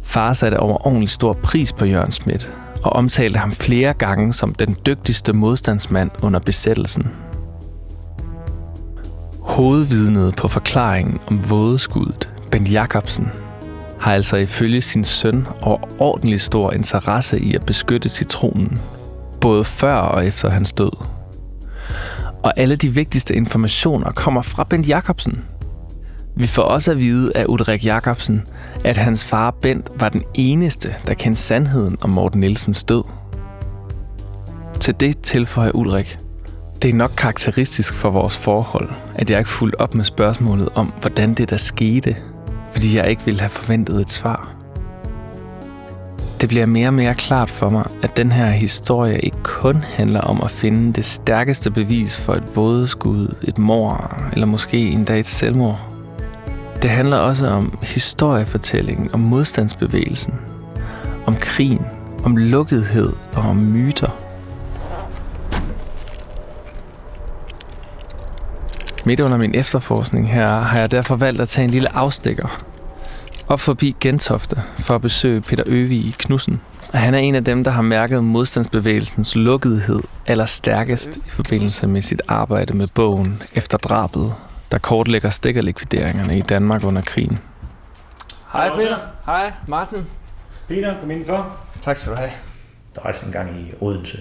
Far 0.04 0.32
satte 0.32 0.60
overordentlig 0.60 1.08
stor 1.08 1.32
pris 1.32 1.72
på 1.72 1.84
Jørgen 1.84 2.12
Schmidt, 2.12 2.50
og 2.84 2.92
omtalte 2.92 3.38
ham 3.38 3.52
flere 3.52 3.94
gange 3.94 4.32
som 4.32 4.54
den 4.54 4.76
dygtigste 4.86 5.32
modstandsmand 5.32 6.10
under 6.22 6.40
besættelsen. 6.40 7.10
Hovedvidnet 9.40 10.36
på 10.36 10.48
forklaringen 10.48 11.20
om 11.26 11.50
vådeskuddet, 11.50 12.28
Ben 12.50 12.66
Jacobsen, 12.66 13.28
har 14.02 14.14
altså 14.14 14.36
ifølge 14.36 14.80
sin 14.80 15.04
søn 15.04 15.46
overordentlig 15.60 16.40
stor 16.40 16.72
interesse 16.72 17.40
i 17.40 17.54
at 17.54 17.66
beskytte 17.66 18.08
citronen, 18.08 18.80
både 19.40 19.64
før 19.64 19.94
og 19.94 20.26
efter 20.26 20.50
hans 20.50 20.72
død. 20.72 20.90
Og 22.42 22.52
alle 22.56 22.76
de 22.76 22.88
vigtigste 22.88 23.34
informationer 23.34 24.10
kommer 24.10 24.42
fra 24.42 24.64
Bent 24.64 24.88
Jacobsen. 24.88 25.44
Vi 26.36 26.46
får 26.46 26.62
også 26.62 26.90
at 26.90 26.98
vide 26.98 27.32
af 27.34 27.44
Ulrik 27.48 27.84
Jacobsen, 27.84 28.42
at 28.84 28.96
hans 28.96 29.24
far 29.24 29.50
Bent 29.50 29.90
var 29.96 30.08
den 30.08 30.22
eneste, 30.34 30.94
der 31.06 31.14
kendte 31.14 31.42
sandheden 31.42 31.98
om 32.00 32.10
Morten 32.10 32.40
Nielsens 32.40 32.84
død. 32.84 33.02
Til 34.80 34.94
det 35.00 35.18
tilføjer 35.22 35.70
Ulrik. 35.70 36.18
Det 36.82 36.90
er 36.90 36.94
nok 36.94 37.12
karakteristisk 37.16 37.94
for 37.94 38.10
vores 38.10 38.36
forhold, 38.36 38.90
at 39.14 39.30
jeg 39.30 39.38
ikke 39.38 39.50
fulgte 39.50 39.80
op 39.80 39.94
med 39.94 40.04
spørgsmålet 40.04 40.68
om, 40.74 40.92
hvordan 41.00 41.34
det 41.34 41.50
der 41.50 41.56
skete, 41.56 42.16
fordi 42.72 42.96
jeg 42.96 43.10
ikke 43.10 43.24
ville 43.24 43.40
have 43.40 43.50
forventet 43.50 44.00
et 44.00 44.10
svar. 44.10 44.54
Det 46.40 46.48
bliver 46.48 46.66
mere 46.66 46.88
og 46.88 46.94
mere 46.94 47.14
klart 47.14 47.50
for 47.50 47.70
mig, 47.70 47.84
at 48.02 48.16
den 48.16 48.32
her 48.32 48.46
historie 48.46 49.18
ikke 49.18 49.42
kun 49.42 49.76
handler 49.76 50.20
om 50.20 50.40
at 50.44 50.50
finde 50.50 50.92
det 50.92 51.04
stærkeste 51.04 51.70
bevis 51.70 52.20
for 52.20 52.32
et 52.34 52.56
vådeskud, 52.56 53.34
et 53.42 53.58
mor 53.58 54.16
eller 54.32 54.46
måske 54.46 54.76
endda 54.76 55.18
et 55.18 55.26
selvmord. 55.26 55.80
Det 56.82 56.90
handler 56.90 57.16
også 57.16 57.46
om 57.46 57.78
historiefortællingen, 57.82 59.10
om 59.12 59.20
modstandsbevægelsen, 59.20 60.34
om 61.26 61.36
krigen, 61.36 61.86
om 62.24 62.36
lukkethed 62.36 63.12
og 63.34 63.42
om 63.42 63.56
myter. 63.56 64.21
Midt 69.04 69.20
under 69.20 69.38
min 69.38 69.54
efterforskning 69.54 70.32
her 70.32 70.60
har 70.60 70.78
jeg 70.78 70.90
derfor 70.90 71.16
valgt 71.16 71.40
at 71.40 71.48
tage 71.48 71.64
en 71.64 71.70
lille 71.70 71.96
afstikker 71.96 72.62
op 73.48 73.60
forbi 73.60 73.96
Gentofte 74.00 74.56
for 74.78 74.94
at 74.94 75.00
besøge 75.00 75.40
Peter 75.40 75.64
Øvig 75.66 76.14
Knudsen. 76.18 76.60
Han 76.94 77.14
er 77.14 77.18
en 77.18 77.34
af 77.34 77.44
dem, 77.44 77.64
der 77.64 77.70
har 77.70 77.82
mærket 77.82 78.24
modstandsbevægelsens 78.24 79.36
lukkethed 79.36 80.00
allerstærkest 80.26 81.16
i 81.16 81.30
forbindelse 81.30 81.86
med 81.86 82.02
sit 82.02 82.22
arbejde 82.28 82.76
med 82.76 82.88
bogen 82.94 83.42
Efter 83.54 83.78
drabet, 83.78 84.34
der 84.70 84.78
kortlægger 84.78 85.30
stikkerlikvideringerne 85.30 86.38
i 86.38 86.40
Danmark 86.40 86.84
under 86.84 87.02
krigen. 87.02 87.38
Hej 88.52 88.70
Peter. 88.76 88.96
Hej 89.26 89.52
Martin. 89.68 90.06
Peter, 90.68 91.00
kom 91.00 91.10
indenfor. 91.10 91.56
Tak 91.80 91.96
skal 91.96 92.12
du 92.12 92.16
have. 92.16 92.30
Der 92.94 93.00
var 93.00 93.08
altså 93.08 93.26
en 93.26 93.32
gang 93.32 93.60
i 93.60 93.72
Odense, 93.80 94.18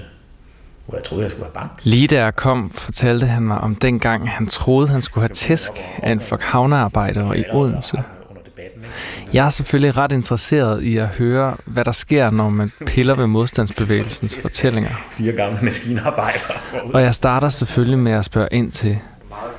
hvor 0.91 0.97
jeg 0.97 1.05
troede, 1.05 1.23
jeg 1.23 1.31
skulle 1.31 1.45
have 1.45 1.53
bank. 1.53 1.71
Lige 1.83 2.07
da 2.07 2.23
jeg 2.23 2.35
kom, 2.35 2.71
fortalte 2.71 3.25
han 3.25 3.43
mig 3.43 3.57
om 3.57 3.75
den 3.75 3.99
gang, 3.99 4.29
han 4.29 4.47
troede, 4.47 4.87
han 4.87 5.01
skulle 5.01 5.21
have 5.21 5.33
tæsk 5.33 5.71
af 6.03 6.11
en 6.11 6.19
flok 6.19 6.41
havnearbejdere 6.41 7.39
i 7.39 7.43
Odense. 7.51 7.97
Under 8.29 8.41
debatten, 8.41 8.81
ikke? 8.81 9.29
Jeg 9.33 9.45
er 9.45 9.49
selvfølgelig 9.49 9.97
ret 9.97 10.11
interesseret 10.11 10.83
i 10.83 10.97
at 10.97 11.07
høre, 11.07 11.55
hvad 11.65 11.85
der 11.85 11.91
sker, 11.91 12.29
når 12.29 12.49
man 12.49 12.71
piller 12.85 13.15
ved 13.15 13.27
modstandsbevægelsens 13.27 14.37
fortællinger. 14.41 14.91
Fire 15.11 15.31
gamle 15.31 15.59
maskinarbejdere. 15.61 16.57
Og 16.93 17.01
jeg 17.01 17.15
starter 17.15 17.49
selvfølgelig 17.49 17.99
med 17.99 18.11
at 18.11 18.25
spørge 18.25 18.47
ind 18.51 18.71
til, 18.71 18.99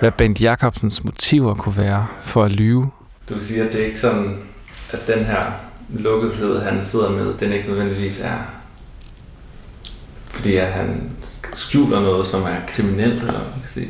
hvad 0.01 0.11
Bent 0.11 0.43
Jacobsens 0.43 1.05
motiver 1.05 1.55
kunne 1.55 1.77
være 1.77 2.07
for 2.23 2.45
at 2.45 2.51
lyve. 2.51 2.91
Du 3.29 3.35
vil 3.35 3.45
sige, 3.45 3.62
at 3.62 3.73
det 3.73 3.81
er 3.83 3.87
ikke 3.87 4.01
sådan, 4.01 4.39
at 4.93 5.07
den 5.07 5.25
her 5.25 5.45
lukkethed, 5.91 6.62
han 6.62 6.83
sidder 6.83 7.11
med, 7.11 7.35
den 7.41 7.53
ikke 7.53 7.69
nødvendigvis 7.69 8.21
er, 8.21 8.39
fordi 10.25 10.57
at 10.57 10.67
han 10.67 11.11
skjuler 11.54 12.00
noget, 12.00 12.26
som 12.26 12.42
er 12.42 12.56
kriminelt, 12.68 13.14
eller 13.14 13.32
man 13.32 13.61
kan 13.62 13.71
sige. 13.75 13.88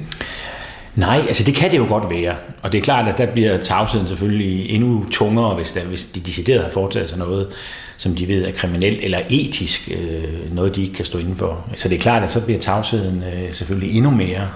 Nej, 0.95 1.25
altså 1.29 1.45
det 1.45 1.55
kan 1.55 1.71
det 1.71 1.77
jo 1.77 1.87
godt 1.89 2.15
være. 2.15 2.35
Og 2.63 2.73
det 2.73 2.79
er 2.79 2.83
klart, 2.83 3.09
at 3.09 3.19
der 3.19 3.27
bliver 3.27 3.63
tavsheden 3.63 4.09
selvfølgelig 4.09 4.71
endnu 4.71 5.07
tungere, 5.11 5.55
hvis, 5.55 5.73
der, 5.73 5.85
hvis 5.85 6.05
de 6.05 6.21
decideret 6.21 6.63
har 6.63 6.71
foretaget 6.71 7.09
sig 7.09 7.19
noget, 7.19 7.49
som 7.97 8.17
de 8.17 8.29
ved 8.29 8.49
er 8.49 8.53
kriminelt 8.53 9.05
eller 9.05 9.19
etisk, 9.31 9.91
øh, 9.91 10.55
noget 10.55 10.77
de 10.77 10.83
ikke 10.83 10.95
kan 10.95 11.05
stå 11.05 11.19
inden 11.19 11.37
for. 11.37 11.67
Så 11.75 11.89
det 11.89 11.97
er 11.97 12.01
klart, 12.01 12.23
at 12.23 12.31
så 12.31 12.41
bliver 12.41 12.61
tavsheden 12.61 13.23
øh, 13.23 13.53
selvfølgelig 13.53 13.97
endnu 13.97 14.11
mere 14.11 14.49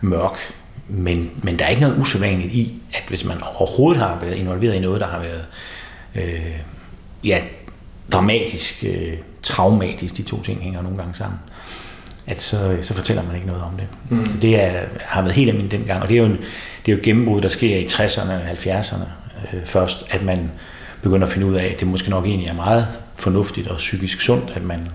mørk. 0.00 0.38
Men, 0.88 1.30
men 1.42 1.58
der 1.58 1.64
er 1.64 1.68
ikke 1.68 1.82
noget 1.82 1.98
usædvanligt 1.98 2.54
i, 2.54 2.80
at 2.94 3.02
hvis 3.08 3.24
man 3.24 3.38
overhovedet 3.56 4.02
har 4.02 4.18
været 4.20 4.36
involveret 4.36 4.74
i 4.74 4.78
noget, 4.78 5.00
der 5.00 5.06
har 5.06 5.18
været 5.18 5.44
øh, 6.14 6.56
ja, 7.24 7.40
dramatisk, 8.12 8.84
øh, 8.88 9.16
traumatisk, 9.42 10.16
de 10.16 10.22
to 10.22 10.42
ting 10.42 10.60
hænger 10.60 10.82
nogle 10.82 10.98
gange 10.98 11.14
sammen, 11.14 11.38
at 12.26 12.42
så, 12.42 12.76
så 12.82 12.94
fortæller 12.94 13.22
man 13.22 13.34
ikke 13.34 13.46
noget 13.46 13.62
om 13.62 13.72
det. 13.76 13.86
Mm. 14.08 14.26
Det 14.26 14.62
er, 14.62 14.80
har 15.00 15.22
været 15.22 15.34
helt 15.34 15.48
almindeligt 15.48 15.80
dengang, 15.80 16.02
og 16.02 16.08
det 16.08 16.14
er 16.14 16.18
jo, 16.18 16.26
en, 16.26 16.36
det 16.86 16.92
er 16.92 16.92
jo 16.92 16.98
et 16.98 17.02
gennembrud, 17.02 17.40
der 17.40 17.48
sker 17.48 17.76
i 17.76 17.84
60'erne 17.84 18.32
og 18.32 18.50
70'erne 18.50 19.04
øh, 19.52 19.64
først, 19.64 20.04
at 20.10 20.22
man 20.22 20.50
begynder 21.02 21.26
at 21.26 21.32
finde 21.32 21.46
ud 21.46 21.54
af, 21.54 21.64
at 21.64 21.80
det 21.80 21.88
måske 21.88 22.10
nok 22.10 22.26
egentlig 22.26 22.48
er 22.48 22.54
meget 22.54 22.86
fornuftigt 23.18 23.68
og 23.68 23.76
psykisk 23.76 24.20
sundt, 24.20 24.52
at 24.54 24.62
man, 24.62 24.88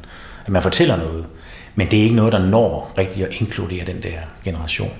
at 0.45 0.51
man 0.51 0.61
fortæller 0.61 0.95
noget. 0.95 1.25
Men 1.75 1.91
det 1.91 1.99
er 1.99 2.03
ikke 2.03 2.15
noget, 2.15 2.33
der 2.33 2.45
når 2.45 2.93
rigtig 2.97 3.25
at 3.25 3.33
inkludere 3.39 3.85
den 3.85 4.03
der 4.03 4.17
generation. 4.43 4.93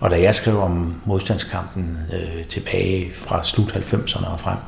Og 0.00 0.10
da 0.10 0.20
jeg 0.20 0.34
skrev 0.34 0.62
om 0.62 1.00
modstandskampen 1.04 1.98
øh, 2.12 2.44
tilbage 2.44 3.10
fra 3.14 3.42
slut 3.42 3.72
90'erne 3.72 4.26
og 4.26 4.40
frem, 4.40 4.58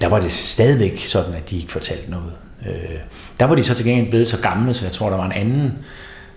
der 0.00 0.06
var 0.06 0.20
det 0.20 0.32
stadigvæk 0.32 1.06
sådan, 1.06 1.34
at 1.34 1.50
de 1.50 1.56
ikke 1.56 1.72
fortalte 1.72 2.10
noget. 2.10 2.32
Øh, 2.66 2.98
der 3.40 3.44
var 3.44 3.54
de 3.54 3.64
så 3.64 3.74
til 3.74 3.84
gengæld 3.84 4.10
blevet 4.10 4.28
så 4.28 4.40
gamle, 4.40 4.74
så 4.74 4.84
jeg 4.84 4.92
tror, 4.92 5.10
der 5.10 5.16
var 5.16 5.26
en 5.26 5.32
anden, 5.32 5.78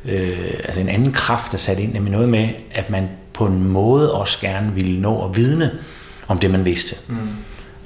øh, 0.05 0.53
altså 0.63 0.81
en 0.81 0.89
anden 0.89 1.11
kraft, 1.11 1.51
der 1.51 1.57
satte 1.57 1.83
ind, 1.83 1.93
nemlig 1.93 2.11
noget 2.11 2.29
med, 2.29 2.49
at 2.71 2.89
man 2.89 3.09
på 3.33 3.45
en 3.45 3.67
måde 3.67 4.13
også 4.13 4.37
gerne 4.41 4.73
ville 4.73 5.01
nå 5.01 5.25
at 5.25 5.37
vidne 5.37 5.71
om 6.27 6.37
det, 6.39 6.51
man 6.51 6.65
vidste. 6.65 6.95
Mm. 7.07 7.15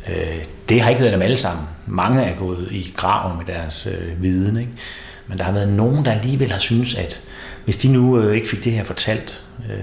Øh, 0.09 0.45
det 0.69 0.81
har 0.81 0.89
ikke 0.89 1.01
været 1.01 1.13
dem 1.13 1.21
alle 1.21 1.37
sammen. 1.37 1.65
Mange 1.87 2.21
er 2.21 2.35
gået 2.35 2.67
i 2.71 2.93
graven 2.95 3.37
med 3.37 3.55
deres 3.55 3.87
øh, 3.91 4.23
viden, 4.23 4.57
ikke? 4.57 4.71
men 5.27 5.37
der 5.37 5.43
har 5.43 5.51
været 5.51 5.69
nogen, 5.69 6.05
der 6.05 6.11
alligevel 6.11 6.51
har 6.51 6.59
synes, 6.59 6.95
at 6.95 7.21
hvis 7.65 7.77
de 7.77 7.87
nu 7.87 8.19
øh, 8.19 8.35
ikke 8.35 8.49
fik 8.49 8.63
det 8.63 8.71
her 8.71 8.83
fortalt, 8.83 9.45
øh, 9.69 9.77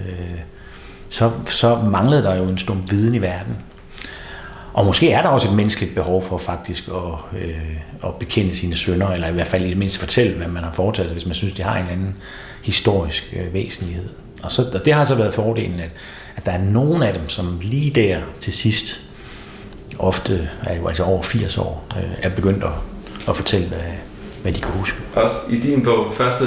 så, 1.09 1.31
så 1.47 1.77
manglede 1.77 2.23
der 2.23 2.35
jo 2.35 2.45
en 2.45 2.59
stum 2.59 2.91
viden 2.91 3.15
i 3.15 3.23
verden. 3.23 3.57
Og 4.73 4.87
måske 4.87 5.11
er 5.11 5.23
der 5.23 5.29
også 5.29 5.49
et 5.49 5.55
menneskeligt 5.55 5.95
behov 5.95 6.23
for 6.23 6.39
faktisk 6.39 6.89
at, 6.89 7.41
øh, 7.41 7.77
at 8.05 8.15
bekende 8.15 8.55
sine 8.55 8.75
sønner, 8.75 9.09
eller 9.09 9.29
i 9.29 9.33
hvert 9.33 9.49
fald 9.49 9.65
i 9.65 9.69
det 9.69 9.77
mindste 9.77 9.99
fortælle, 9.99 10.37
hvad 10.37 10.49
man 10.49 10.63
har 10.63 10.73
foretaget 10.73 11.09
sig, 11.09 11.15
hvis 11.15 11.27
man 11.27 11.35
synes, 11.35 11.53
de 11.53 11.63
har 11.63 11.75
en 11.75 11.81
eller 11.81 11.93
anden 11.93 12.17
historisk 12.63 13.35
øh, 13.37 13.55
væsentlighed. 13.55 14.09
Og, 14.43 14.53
så, 14.53 14.71
og 14.75 14.85
det 14.85 14.95
har 14.95 15.05
så 15.05 15.15
været 15.15 15.35
fordelen, 15.35 15.81
at, 15.81 15.91
at 16.37 16.47
der 16.47 16.53
er 16.53 16.63
nogen 16.63 17.03
af 17.03 17.13
dem, 17.13 17.29
som 17.29 17.59
lige 17.63 17.91
der 17.91 18.19
til 18.41 18.53
sidst, 18.53 19.01
ofte 19.99 20.51
er 20.67 20.77
jo 20.77 20.89
altså 20.89 21.03
over 21.03 21.23
80 21.23 21.59
år, 21.59 21.85
øh, 21.97 22.11
er 22.23 22.29
begyndt 22.29 22.65
at, 22.65 22.71
at 23.29 23.37
fortælle, 23.37 23.69
hvad, 23.69 23.79
hvad 24.43 24.53
de 24.53 24.61
kan 24.61 24.73
huske. 24.73 24.99
Også 25.15 25.37
i 25.51 25.59
din 25.59 25.83
bog, 25.83 26.15
første 26.15 26.45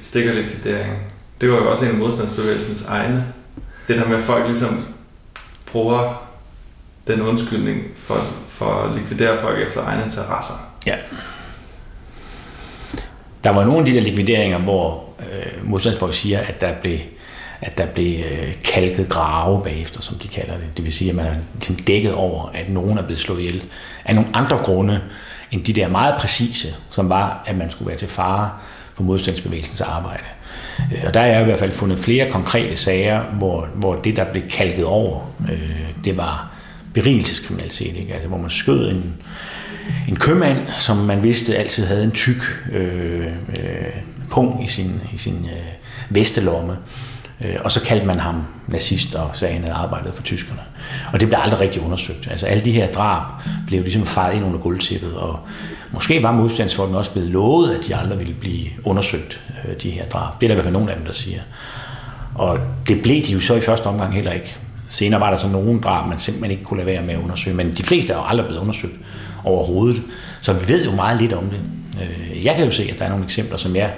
stikkerlikvidering, 0.00 0.92
det 1.40 1.50
var 1.50 1.56
jo 1.56 1.70
også 1.70 1.84
en 1.84 1.90
af 1.90 1.96
modstandsbevægelsens 1.96 2.86
egne. 2.86 3.24
Det 3.88 3.96
der 3.96 4.08
med, 4.08 4.16
at 4.16 4.22
folk 4.22 4.46
ligesom 4.46 4.84
bruger 5.66 6.31
den 7.06 7.20
undskyldning 7.20 7.82
for, 7.96 8.18
for 8.48 8.66
at 8.66 8.94
likvidere 8.94 9.38
folk 9.40 9.66
efter 9.66 9.84
egne 9.86 10.04
interesser. 10.04 10.54
Ja. 10.86 10.96
Der 13.44 13.50
var 13.50 13.64
nogle 13.64 13.78
af 13.78 13.84
de 13.84 13.94
der 13.94 14.00
likvideringer, 14.00 14.58
hvor 14.58 15.04
øh, 15.20 15.70
modstandsfolk 15.70 16.14
siger, 16.14 16.40
at 16.40 16.60
der 16.60 16.74
blev, 16.80 16.98
at 17.60 17.78
der 17.78 17.86
blev 17.86 18.24
øh, 18.24 18.54
kalket 18.64 19.08
grave 19.08 19.62
bagefter, 19.62 20.00
som 20.00 20.18
de 20.18 20.28
kalder 20.28 20.54
det. 20.54 20.76
Det 20.76 20.84
vil 20.84 20.92
sige, 20.92 21.10
at 21.10 21.16
man 21.16 21.26
er 21.26 21.34
ligesom 21.54 21.76
dækket 21.76 22.14
over, 22.14 22.50
at 22.54 22.70
nogen 22.70 22.98
er 22.98 23.02
blevet 23.02 23.18
slået 23.18 23.40
ihjel 23.40 23.62
af 24.04 24.14
nogle 24.14 24.30
andre 24.34 24.56
grunde, 24.56 25.00
end 25.50 25.64
de 25.64 25.72
der 25.72 25.88
meget 25.88 26.14
præcise, 26.20 26.74
som 26.90 27.08
var, 27.08 27.42
at 27.46 27.56
man 27.56 27.70
skulle 27.70 27.88
være 27.88 27.98
til 27.98 28.08
fare 28.08 28.50
for 28.94 29.02
modstandsbevægelsens 29.02 29.80
arbejde. 29.80 30.24
Øh, 30.92 31.02
og 31.06 31.14
der 31.14 31.20
er 31.20 31.40
i 31.40 31.44
hvert 31.44 31.58
fald 31.58 31.72
fundet 31.72 31.98
flere 31.98 32.30
konkrete 32.30 32.76
sager, 32.76 33.22
hvor, 33.22 33.68
hvor 33.74 33.94
det, 33.94 34.16
der 34.16 34.24
blev 34.24 34.42
kalket 34.50 34.84
over, 34.84 35.20
øh, 35.50 35.90
det 36.04 36.16
var 36.16 36.51
berigelseskriminalitet, 36.94 37.96
ikke? 37.96 38.14
Altså, 38.14 38.28
hvor 38.28 38.38
man 38.38 38.50
skød 38.50 38.90
en, 38.90 39.14
en 40.08 40.16
købmand, 40.16 40.58
som 40.72 40.96
man 40.96 41.22
vidste 41.22 41.56
altid 41.56 41.86
havde 41.86 42.04
en 42.04 42.10
tyk 42.10 42.62
øh, 42.72 43.26
øh, 43.26 43.92
pung 44.30 44.64
i 44.64 44.68
sin, 44.68 45.00
i 45.14 45.18
sin 45.18 45.44
øh, 45.44 46.16
vestelomme. 46.16 46.76
Øh, 47.40 47.56
og 47.64 47.72
så 47.72 47.80
kaldte 47.80 48.06
man 48.06 48.20
ham 48.20 48.42
nazist 48.68 49.14
og 49.14 49.36
sagde, 49.36 49.54
at 49.54 49.60
han 49.60 49.64
havde 49.64 49.76
arbejdet 49.76 50.14
for 50.14 50.22
tyskerne. 50.22 50.60
Og 51.12 51.20
det 51.20 51.28
blev 51.28 51.38
aldrig 51.42 51.60
rigtig 51.60 51.82
undersøgt. 51.82 52.28
Altså 52.30 52.46
alle 52.46 52.64
de 52.64 52.72
her 52.72 52.92
drab 52.92 53.22
blev 53.66 53.82
ligesom 53.82 54.06
fejret 54.06 54.36
ind 54.36 54.44
under 54.44 54.58
guldtippet, 54.58 55.14
og 55.14 55.40
måske 55.90 56.22
var 56.22 56.32
modstandsfolkene 56.32 56.98
også 56.98 57.12
blevet 57.12 57.30
lovet, 57.30 57.74
at 57.74 57.86
de 57.86 57.96
aldrig 57.96 58.18
ville 58.18 58.34
blive 58.34 58.68
undersøgt, 58.84 59.40
øh, 59.64 59.82
de 59.82 59.90
her 59.90 60.04
drab. 60.04 60.40
Det 60.40 60.46
er 60.46 60.48
der 60.48 60.54
i 60.54 60.56
hvert 60.56 60.64
fald 60.64 60.74
nogen 60.74 60.88
af 60.88 60.96
dem, 60.96 61.06
der 61.06 61.12
siger. 61.12 61.40
Og 62.34 62.58
det 62.88 63.02
blev 63.02 63.22
de 63.22 63.32
jo 63.32 63.40
så 63.40 63.54
i 63.54 63.60
første 63.60 63.86
omgang 63.86 64.14
heller 64.14 64.32
ikke. 64.32 64.56
Senere 64.92 65.20
var 65.20 65.30
der 65.30 65.36
så 65.36 65.48
nogle 65.48 65.80
drab, 65.80 66.08
man 66.08 66.18
simpelthen 66.18 66.50
ikke 66.50 66.64
kunne 66.64 66.76
lade 66.76 66.86
være 66.86 67.02
med 67.02 67.14
at 67.14 67.20
undersøge, 67.20 67.56
men 67.56 67.72
de 67.72 67.82
fleste 67.82 68.12
er 68.12 68.16
jo 68.16 68.22
aldrig 68.26 68.46
blevet 68.46 68.60
undersøgt 68.60 68.92
overhovedet. 69.44 70.02
Så 70.40 70.52
vi 70.52 70.68
ved 70.68 70.84
jo 70.84 70.94
meget 70.94 71.20
lidt 71.20 71.32
om 71.32 71.44
det. 71.44 71.60
Øh, 72.02 72.44
jeg 72.44 72.54
kan 72.54 72.64
jo 72.64 72.70
se, 72.70 72.88
at 72.92 72.98
der 72.98 73.04
er 73.04 73.08
nogle 73.08 73.24
eksempler, 73.24 73.56
som 73.56 73.76
jeg, 73.76 73.92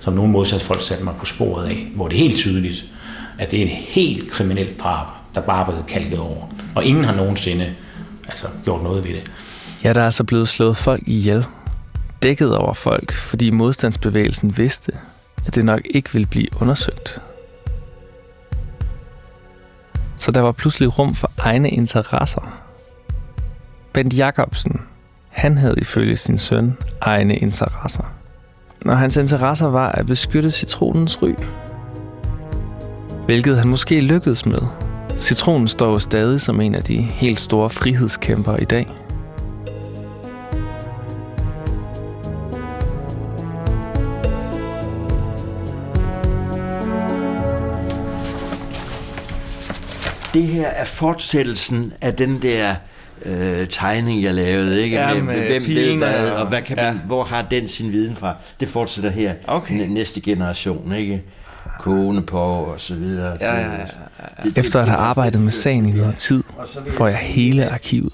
som 0.00 0.12
nogle 0.14 0.32
modsatsfolk 0.32 0.82
satte 0.82 1.04
mig 1.04 1.14
på 1.18 1.26
sporet 1.26 1.66
af, 1.66 1.88
hvor 1.94 2.08
det 2.08 2.16
er 2.16 2.20
helt 2.20 2.36
tydeligt, 2.36 2.84
at 3.38 3.50
det 3.50 3.58
er 3.58 3.62
en 3.62 3.68
helt 3.68 4.30
kriminelt 4.30 4.82
drab, 4.82 5.06
der 5.34 5.40
bare 5.40 5.60
er 5.60 5.64
blevet 5.64 5.86
kalket 5.86 6.18
over. 6.18 6.54
Og 6.74 6.84
ingen 6.84 7.04
har 7.04 7.14
nogensinde 7.14 7.66
altså, 8.28 8.46
gjort 8.64 8.82
noget 8.82 9.04
ved 9.04 9.12
det. 9.12 9.30
Ja, 9.84 9.92
der 9.92 10.00
er 10.00 10.04
altså 10.04 10.24
blevet 10.24 10.48
slået 10.48 10.76
folk 10.76 11.02
ihjel. 11.06 11.44
Dækket 12.22 12.56
over 12.56 12.74
folk, 12.74 13.12
fordi 13.12 13.50
modstandsbevægelsen 13.50 14.56
vidste, 14.56 14.92
at 15.46 15.54
det 15.54 15.64
nok 15.64 15.80
ikke 15.90 16.12
ville 16.12 16.26
blive 16.26 16.46
undersøgt. 16.60 17.20
Så 20.20 20.30
der 20.30 20.40
var 20.40 20.52
pludselig 20.52 20.98
rum 20.98 21.14
for 21.14 21.30
egne 21.38 21.70
interesser. 21.70 22.60
Bent 23.92 24.18
Jacobsen, 24.18 24.80
han 25.28 25.58
havde 25.58 25.74
ifølge 25.80 26.16
sin 26.16 26.38
søn 26.38 26.76
egne 27.00 27.36
interesser. 27.36 28.12
Og 28.86 28.98
hans 28.98 29.16
interesser 29.16 29.66
var 29.66 29.88
at 29.92 30.06
beskytte 30.06 30.50
citronens 30.50 31.22
ry. 31.22 31.34
Hvilket 33.24 33.58
han 33.58 33.68
måske 33.68 34.00
lykkedes 34.00 34.46
med. 34.46 34.58
Citronen 35.16 35.68
står 35.68 35.90
jo 35.90 35.98
stadig 35.98 36.40
som 36.40 36.60
en 36.60 36.74
af 36.74 36.82
de 36.82 36.96
helt 36.96 37.40
store 37.40 37.70
frihedskæmper 37.70 38.56
i 38.56 38.64
dag. 38.64 38.99
Det 50.34 50.42
her 50.42 50.66
er 50.66 50.84
fortsættelsen 50.84 51.92
af 52.00 52.14
den 52.14 52.42
der 52.42 52.74
øh, 53.24 53.68
tegning, 53.68 54.22
jeg 54.22 54.34
lavede, 54.34 54.82
ikke? 54.82 54.96
Ja, 54.96 55.14
med, 55.14 55.22
med 55.22 55.46
hvem 55.46 55.66
ved 55.66 55.96
hvad, 55.96 56.30
og 56.30 56.46
hvad 56.46 56.62
kan 56.62 56.78
ja. 56.78 56.92
man, 56.92 57.00
hvor 57.06 57.24
har 57.24 57.42
den 57.42 57.68
sin 57.68 57.92
viden 57.92 58.16
fra? 58.16 58.34
Det 58.60 58.68
fortsætter 58.68 59.10
her. 59.10 59.34
Okay. 59.46 59.86
Næste 59.88 60.20
generation, 60.20 60.94
ikke? 60.94 61.22
Kone 61.80 62.22
på 62.22 62.38
og 62.38 62.80
så 62.80 62.94
videre. 62.94 63.36
Ja, 63.40 63.54
ja, 63.54 63.60
ja, 63.60 63.78
ja. 64.44 64.50
Efter 64.56 64.80
at 64.80 64.88
have 64.88 64.98
arbejdet 64.98 65.40
med 65.40 65.52
sagen 65.52 65.86
i 65.86 65.92
noget 65.92 66.16
tid, 66.16 66.42
får 66.90 67.08
jeg 67.08 67.18
hele 67.18 67.70
arkivet. 67.70 68.12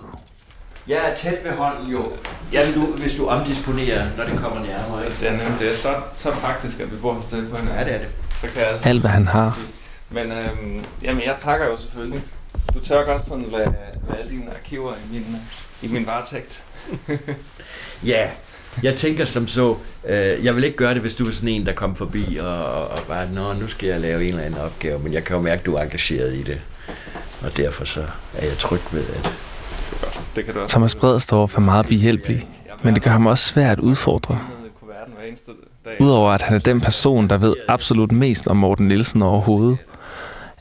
Jeg 0.88 0.96
er 0.96 1.16
tæt 1.16 1.38
ved 1.44 1.52
hånden 1.52 1.92
jo, 1.92 2.12
hvis 2.50 2.74
du, 2.74 2.81
hvis 2.81 3.14
du 3.14 3.26
omdisponerer, 3.26 4.07
når 4.16 4.24
det 4.24 4.38
kommer 4.38 4.66
nærmere. 4.66 5.05
Ikke? 5.05 5.16
Det 5.20 5.29
er, 5.29 5.33
nemt. 5.33 5.61
det 5.61 5.68
er 5.68 5.74
så, 5.74 5.88
så 6.14 6.31
praktisk, 6.31 6.81
at 6.81 6.92
vi 6.92 6.96
bor 6.96 7.18
sted 7.20 7.48
på 7.48 7.57
hinanden. 7.57 7.79
Ja, 7.79 7.85
det 7.85 7.94
er 7.94 7.98
det. 7.98 8.09
Så 8.40 8.46
kan 8.46 8.62
jeg 8.62 8.70
altså... 8.70 8.88
Alt 8.88 9.00
hvad 9.00 9.11
han 9.11 9.26
har. 9.26 9.59
Men 10.11 10.33
øhm, 10.33 10.85
jamen, 11.03 11.23
jeg 11.23 11.35
takker 11.38 11.66
jo 11.66 11.77
selvfølgelig. 11.77 12.23
Du 12.75 12.81
tør 12.81 13.05
godt 13.05 13.25
sådan 13.25 13.45
lade, 13.53 13.75
lade 14.09 14.19
alle 14.19 14.31
dine 14.31 14.51
arkiver 14.51 14.92
i 14.92 15.12
min, 15.12 15.37
i 15.83 15.88
min 15.88 16.07
varetægt. 16.07 16.62
Ja, 18.07 18.31
jeg 18.83 18.97
tænker 18.97 19.25
som 19.25 19.49
så, 19.49 19.77
øh, 20.05 20.45
jeg 20.45 20.57
vil 20.57 20.64
ikke 20.64 20.77
gøre 20.77 20.95
det, 20.95 21.03
hvis 21.03 21.14
du 21.14 21.27
er 21.29 21.33
sådan 21.33 21.49
en, 21.49 21.66
der 21.66 21.73
kom 21.73 21.97
forbi 21.97 22.38
og, 22.40 22.88
og 22.88 22.99
bare, 23.09 23.31
nå, 23.33 23.53
nu 23.53 23.69
skal 23.69 23.88
jeg 23.88 24.01
lave 24.01 24.23
en 24.23 24.29
eller 24.29 24.42
anden 24.42 24.61
opgave, 24.61 24.99
men 24.99 25.12
jeg 25.12 25.25
kan 25.25 25.37
jo 25.37 25.42
mærke, 25.42 25.61
at 25.61 25.66
du 25.66 25.75
er 25.75 25.83
engageret 25.83 26.35
i 26.35 26.42
det. 26.42 26.61
Og 27.42 27.57
derfor 27.57 27.85
så 27.85 28.01
er 28.35 28.47
jeg 28.47 28.59
tryg 28.59 28.81
ved, 28.92 29.05
at 29.14 29.33
Det 30.37 30.45
kan 30.45 30.55
du 30.55 30.61
også. 30.61 30.73
Thomas 30.73 30.95
Bredstorff 30.95 31.57
er 31.57 31.61
meget 31.61 31.87
behjælpelig, 31.87 32.49
men 32.85 32.95
det 32.95 33.03
gør 33.03 33.11
ham 33.11 33.27
også 33.27 33.45
svært 33.45 33.79
at 33.79 33.85
udfordre. 33.85 34.38
Udover 36.01 36.31
at 36.33 36.42
han 36.42 36.55
er 36.55 36.59
den 36.61 36.81
person, 36.81 37.29
der 37.29 37.38
ved 37.38 37.55
absolut 37.69 38.12
mest 38.12 38.49
om 38.49 38.57
Morten 38.57 38.88
Nielsen 38.88 39.23
overhovedet, 39.23 39.79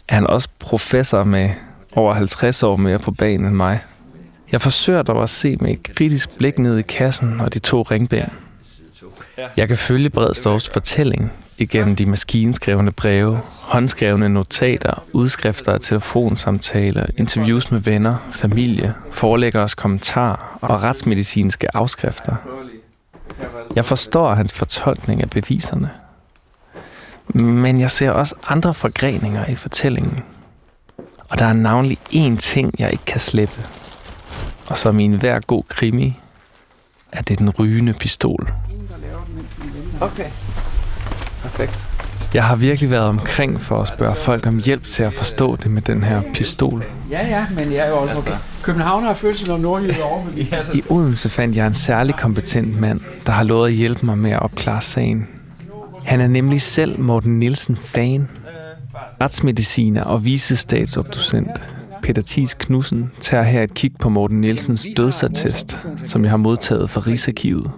er 0.08 0.16
han 0.16 0.30
også 0.30 0.50
professor 0.60 1.24
med 1.24 1.50
over 1.96 2.14
50 2.14 2.64
år 2.64 2.76
mere 2.76 3.00
på 3.00 3.12
banen 3.12 3.46
end 3.46 3.56
mig. 3.56 3.80
Jeg 4.52 4.62
forsøger 4.62 5.02
dog 5.02 5.24
at 5.24 5.30
se 5.30 5.56
med 5.56 5.72
et 5.72 5.84
kritisk 5.96 6.38
blik 6.38 6.60
ned 6.60 6.78
i 6.78 6.82
kassen 6.82 7.42
og 7.42 7.54
de 7.54 7.60
to 7.60 7.82
ringbær. 7.82 8.26
Jeg 9.58 9.68
kan 9.68 9.78
følge 9.78 10.10
Bredstorffs 10.10 10.70
fortælling 10.70 11.32
igennem 11.58 11.96
de 11.96 12.06
maskinskrevne 12.06 12.92
breve, 12.92 13.40
håndskrevne 13.62 14.30
notater, 14.30 15.04
udskrifter 15.14 15.74
af 15.74 15.80
telefonsamtaler, 15.80 17.06
interviews 17.18 17.72
med 17.72 17.80
venner, 17.80 18.16
familie, 18.32 18.94
forelæggeres 19.12 19.76
kommentarer 19.76 20.58
og 20.62 20.84
retsmedicinske 20.84 21.76
afskrifter. 21.76 22.36
Jeg 23.76 23.86
forstår 23.86 24.34
hans 24.34 24.54
fortolkning 24.54 25.22
af 25.22 25.30
beviserne. 25.30 25.90
Men 27.44 27.80
jeg 27.80 27.92
ser 27.92 28.12
også 28.12 28.36
andre 28.48 28.74
forgreninger 28.74 29.46
i 29.46 29.56
fortællingen. 29.56 30.20
Og 31.30 31.40
der 31.40 31.46
er 31.46 31.54
navnlig 31.54 31.98
én 32.14 32.38
ting, 32.38 32.74
jeg 32.80 32.92
ikke 32.92 33.06
kan 33.06 33.20
slippe. 33.20 33.66
Og 34.68 34.78
som 34.78 35.00
i 35.00 35.04
en 35.04 35.20
hver 35.20 35.40
god 35.40 35.64
krimi, 35.70 36.20
er 37.12 37.22
det 37.22 37.40
den 37.40 37.50
rygende 37.50 37.94
pistol. 37.94 38.54
Okay. 40.02 40.30
Perfekt. 41.42 41.80
Jeg 42.34 42.44
har 42.44 42.56
virkelig 42.56 42.92
været 42.92 43.08
omkring 43.08 43.62
for 43.62 43.82
at 43.82 43.88
spørge 43.88 44.16
folk 44.16 44.48
om 44.48 44.58
hjælp 44.58 44.84
til 44.84 45.04
at 45.04 45.14
forstå 45.14 45.56
det 45.56 45.72
med 45.72 45.82
den 45.82 46.04
her 46.04 46.22
pistol. 46.34 46.86
Ja, 47.12 47.28
ja, 47.28 47.46
men 47.56 47.72
jeg 47.72 47.86
er 47.86 47.90
jo 47.90 48.00
altså. 48.00 48.30
okay. 48.30 48.40
Københavner 48.64 49.08
har 49.08 49.14
følt 49.14 49.38
sig 49.38 49.48
noget 49.48 49.62
nordjyde 49.62 50.04
overbevist. 50.04 50.52
Ja, 50.54 50.64
I 50.74 50.82
Odense 50.90 51.30
fandt 51.30 51.58
jeg 51.58 51.68
en 51.68 51.74
særlig 51.74 52.16
kompetent 52.16 52.80
mand, 52.80 53.02
der 53.26 53.32
har 53.32 53.44
lovet 53.44 53.68
at 53.68 53.74
hjælpe 53.74 54.06
mig 54.06 54.18
med 54.18 54.32
at 54.32 54.40
opklare 54.42 54.82
sagen. 54.82 55.28
Han 56.06 56.22
er 56.22 56.28
nemlig 56.28 56.62
selv 56.62 57.00
Morten 57.00 57.40
Nielsen 57.40 57.78
fan. 57.78 58.28
Retsmediciner 59.22 60.04
og 60.04 60.26
vicestatsobducent 60.26 61.62
Peter 62.06 62.22
Thies 62.26 62.54
Knudsen 62.54 63.12
tager 63.22 63.44
her 63.44 63.64
et 63.64 63.74
kig 63.74 63.92
på 64.00 64.10
Morten 64.10 64.42
Nielsens 64.42 64.88
dødsattest, 64.98 65.80
som 66.04 66.24
jeg 66.24 66.30
har 66.30 66.38
modtaget 66.38 66.90
fra 66.90 67.02
Rigsarkivet. 67.08 67.72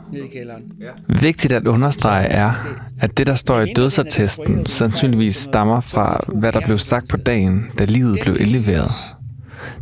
Vigtigt 1.22 1.54
at 1.54 1.68
understrege 1.68 2.26
er, 2.26 2.52
at 3.00 3.18
det, 3.18 3.28
der 3.28 3.36
står 3.36 3.62
i 3.62 3.74
dødsattesten, 3.74 4.66
sandsynligvis 4.66 5.36
stammer 5.36 5.82
fra, 5.82 6.26
hvad 6.28 6.52
der 6.52 6.62
blev 6.66 6.78
sagt 6.78 7.10
på 7.10 7.18
dagen, 7.18 7.66
da 7.80 7.86
livet 7.86 8.18
blev 8.22 8.38
indleveret. 8.40 8.92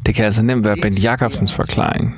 Det 0.05 0.15
kan 0.15 0.25
altså 0.25 0.43
nemt 0.43 0.63
være 0.65 0.75
Bent 0.81 1.03
Jacobsens 1.03 1.53
forklaring, 1.53 2.15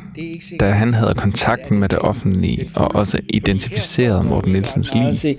da 0.59 0.71
han 0.71 0.93
havde 0.93 1.13
kontakten 1.13 1.79
med 1.79 1.89
det 1.89 1.99
offentlige 1.99 2.69
og 2.75 2.95
også 2.95 3.19
identificerede 3.29 4.23
Morten 4.23 4.51
Nielsens 4.51 4.95
liv. 4.95 5.35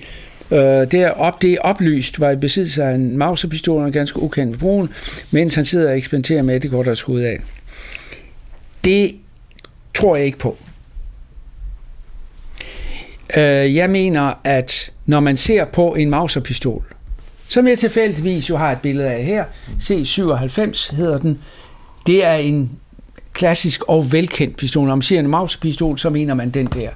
Øh, 0.51 0.59
det, 0.91 0.95
er 0.95 1.11
op, 1.11 1.43
det 1.43 1.53
er 1.53 1.59
oplyst, 1.61 2.21
var 2.21 2.31
i 2.31 2.37
besiddelse 2.37 2.85
af 2.85 2.95
en 2.95 3.19
mauserpistol 3.19 3.81
og 3.81 3.87
en 3.87 3.93
ganske 3.93 4.23
ukendt 4.23 4.59
brun, 4.59 4.91
mens 5.31 5.55
han 5.55 5.65
sidder 5.65 5.91
og 5.91 5.97
eksperimenterer 5.97 6.43
med, 6.43 6.55
at 6.55 6.63
det 6.63 6.71
går 6.71 6.83
der 6.83 7.03
hoved 7.07 7.25
af. 7.25 7.39
Det 8.85 9.13
tror 9.95 10.17
jeg 10.17 10.27
ikke 10.27 10.39
på. 10.39 10.57
Øh, 13.37 13.75
jeg 13.75 13.91
mener, 13.91 14.33
at 14.45 14.91
når 15.07 15.21
man 15.21 15.37
ser 15.37 15.65
på 15.65 15.95
en 15.95 16.11
mauserpistol, 16.11 16.85
som 17.49 17.67
jeg 17.67 17.79
tilfældigvis 17.79 18.51
jo 18.51 18.57
har 18.57 18.73
et 18.73 18.79
billede 18.81 19.09
af 19.09 19.25
her. 19.25 19.45
C97 19.81 20.97
hedder 20.97 21.19
den. 21.19 21.39
Det 22.07 22.25
er 22.25 22.35
en 22.35 22.71
klassisk 23.33 23.85
og 23.89 24.13
velkendt 24.13 24.57
pistol. 24.57 24.87
Når 24.87 24.95
man 24.95 25.03
siger 25.03 25.19
en 25.19 25.29
mauserpistol, 25.29 25.99
så 25.99 26.11
mener 26.11 26.35
man 26.35 26.51
den 26.51 26.67
der. 26.67 26.91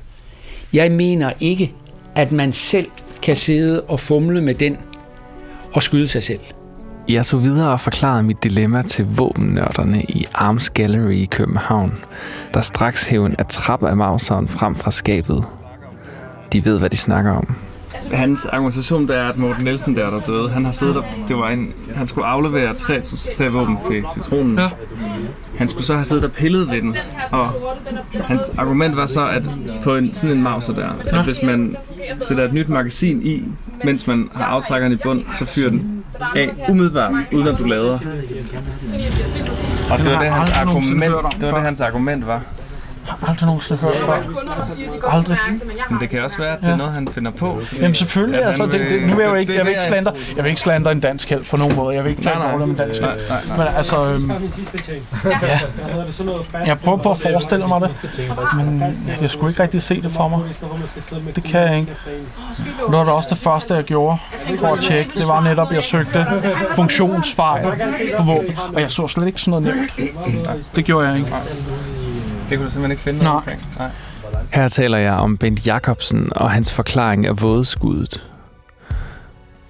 Jeg 0.73 0.93
mener 0.93 1.33
ikke, 1.41 1.73
at 2.15 2.33
man 2.33 2.53
selv 2.53 2.87
kan 3.23 3.37
sidde 3.37 3.83
og 3.83 4.01
fumle 4.01 4.43
med 4.43 4.55
den 4.55 4.77
og 5.75 5.83
skyde 5.83 6.09
sig 6.09 6.23
selv. 6.23 6.41
Jeg 7.09 7.25
så 7.25 7.37
videre 7.37 7.73
og 7.73 7.81
forklarede 7.81 8.23
mit 8.23 8.45
dilemma 8.45 8.83
til 8.83 9.07
våbennørderne 9.17 10.03
i 10.03 10.27
Arms 10.35 10.71
Gallery 10.71 11.13
i 11.13 11.25
København, 11.25 12.05
der 12.55 12.61
straks 12.61 13.09
hævde 13.09 13.27
en 13.39 13.47
trap 13.49 13.83
af 13.83 13.97
Mauseren 13.97 14.49
frem 14.49 14.75
fra 14.75 14.91
skabet. 14.91 15.45
De 16.53 16.65
ved, 16.65 16.79
hvad 16.79 16.91
de 16.91 16.97
snakker 16.97 17.33
om. 17.33 17.55
Hans 18.13 18.47
argumentation 18.47 19.09
der 19.09 19.17
er, 19.17 19.29
at 19.29 19.39
Morten 19.39 19.65
Nielsen 19.65 19.97
der, 19.97 20.11
der 20.11 20.21
døde, 20.21 20.51
han 20.51 20.65
har 20.65 20.73
siddet 20.73 20.95
der, 20.95 21.03
det 21.29 21.37
var 21.37 21.49
en, 21.49 21.73
han 21.95 22.09
skulle 22.09 22.27
aflevere 22.27 22.75
tre, 22.75 23.01
tre 23.37 23.49
våben 23.49 23.77
til 23.89 24.05
citronen. 24.15 24.59
Ja. 24.59 24.69
Han 25.59 25.69
skulle 25.69 25.87
så 25.87 25.95
have 25.95 26.05
siddet 26.05 26.25
og 26.25 26.33
pillet 26.33 26.71
ved 26.71 26.81
den, 26.81 26.97
og 27.31 27.47
hans 28.25 28.53
argument 28.59 28.97
var 28.97 29.07
så, 29.07 29.29
at 29.29 29.43
på 29.83 29.97
en, 29.97 30.13
sådan 30.13 30.37
en 30.37 30.43
mauser 30.43 30.73
der, 30.73 30.91
at 31.07 31.25
hvis 31.25 31.43
man 31.43 31.77
sætter 32.21 32.45
et 32.45 32.53
nyt 32.53 32.69
magasin 32.69 33.23
i, 33.23 33.43
mens 33.85 34.07
man 34.07 34.31
har 34.35 34.45
aftrækkeren 34.45 34.93
i 34.93 34.97
bund, 34.97 35.25
så 35.39 35.45
fyrer 35.45 35.71
den 35.71 36.05
af 36.37 36.51
umiddelbart, 36.69 37.15
uden 37.33 37.49
at 37.49 37.59
du 37.59 37.65
lader. 37.65 37.99
Og 39.91 39.99
det 39.99 40.13
var 40.13 40.23
det, 40.23 40.31
hans 40.31 40.51
argument, 40.51 41.15
det 41.41 41.49
var 41.49 41.55
det, 41.55 41.63
hans 41.63 41.81
argument 41.81 42.27
var 42.27 42.43
har 43.07 43.29
aldrig 43.29 43.47
nogensinde 43.47 43.81
hørt 43.81 44.03
før. 44.03 44.23
Aldrig. 45.09 45.39
Men 45.91 46.01
det 46.01 46.11
kan 46.11 46.23
også 46.23 46.39
være, 46.39 46.53
at 46.57 46.61
det 46.61 46.69
er 46.69 46.77
noget, 46.77 46.93
han 46.93 47.09
finder 47.09 47.31
på. 47.31 47.61
Jamen 47.81 47.95
selvfølgelig. 47.95 48.45
Altså, 48.45 48.67
det, 48.67 48.91
det, 48.91 49.03
nu 49.03 49.15
vil 49.15 49.23
jeg 49.23 49.31
jo 49.31 49.35
ikke, 49.35 49.55
jeg 49.55 49.65
vil 49.65 49.71
ikke 49.71 49.83
slander, 49.83 50.11
jeg 50.37 50.45
vil 50.45 50.51
ikke 50.51 50.61
slander 50.61 50.91
en 50.91 51.01
dansk 51.01 51.31
held 51.31 51.45
på 51.51 51.57
nogen 51.57 51.77
måde. 51.77 51.95
Jeg 51.97 52.05
vil 52.05 52.11
ikke 52.11 52.23
tale 52.23 52.39
om 52.39 52.71
en 52.71 52.77
dansk 52.77 53.01
held. 53.01 53.13
Men 53.49 53.67
altså, 53.77 54.05
øhm, 54.07 54.33
ja. 55.43 55.61
Jeg 56.67 56.81
prøver 56.81 56.99
på 56.99 57.11
at 57.11 57.19
forestille 57.19 57.67
mig 57.67 57.81
det, 57.81 58.31
men 58.57 58.83
jeg 59.21 59.31
skulle 59.31 59.51
ikke 59.51 59.63
rigtig 59.63 59.83
se 59.83 60.03
det 60.03 60.13
for 60.13 60.29
mig. 60.29 60.41
Det 61.35 61.45
kan 61.45 61.61
jeg 61.61 61.79
ikke. 61.79 61.97
Det 62.57 62.93
var 62.93 63.05
det 63.05 63.13
også 63.13 63.29
det 63.31 63.39
første, 63.39 63.75
jeg 63.75 63.85
gjorde 63.85 64.19
for 64.59 64.73
at 64.73 64.81
tjekke. 64.81 65.11
Det 65.19 65.29
var 65.29 65.41
netop, 65.41 65.69
at 65.71 65.75
jeg 65.75 65.85
søgte 65.85 66.27
funktionsfejl 66.75 67.65
på 68.17 68.23
våben, 68.23 68.59
og 68.75 68.81
jeg 68.81 68.91
så 68.91 69.09
slet 69.09 69.27
ikke 69.27 69.41
sådan 69.41 69.63
noget 69.63 69.91
nævnt. 69.99 70.77
Det 70.77 70.85
gjorde 70.85 71.09
jeg 71.09 71.17
ikke. 71.19 71.33
Det 72.49 72.59
kunne 72.59 72.67
du 72.67 72.71
simpelthen 72.71 72.91
ikke 72.91 73.03
finde 73.03 73.23
Nej. 73.23 73.33
omkring? 73.33 73.61
Nej. 73.79 73.91
Her 74.53 74.69
taler 74.69 74.99
jeg 74.99 75.13
om 75.13 75.37
Bent 75.39 75.67
Jacobsen 75.67 76.29
og 76.37 76.51
hans 76.51 76.73
forklaring 76.73 77.27
af 77.27 77.43
vådeskuddet. 77.43 78.27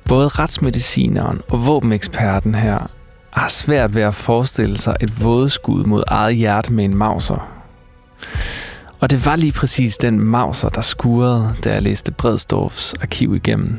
Både 0.08 0.28
retsmedicineren 0.28 1.40
og 1.48 1.66
våbeneksperten 1.66 2.54
her 2.54 2.90
har 3.30 3.48
svært 3.48 3.94
ved 3.94 4.02
at 4.02 4.14
forestille 4.14 4.78
sig 4.78 4.96
et 5.00 5.24
vådeskud 5.24 5.84
mod 5.84 6.02
eget 6.06 6.36
hjerte 6.36 6.72
med 6.72 6.84
en 6.84 6.96
mauser. 6.96 7.48
Og 9.00 9.10
det 9.10 9.26
var 9.26 9.36
lige 9.36 9.52
præcis 9.52 9.96
den 9.96 10.20
mauser, 10.20 10.68
der 10.68 10.80
skurede, 10.80 11.54
da 11.64 11.72
jeg 11.72 11.82
læste 11.82 12.12
Bredstorffs 12.12 12.94
arkiv 12.94 13.34
igennem. 13.34 13.78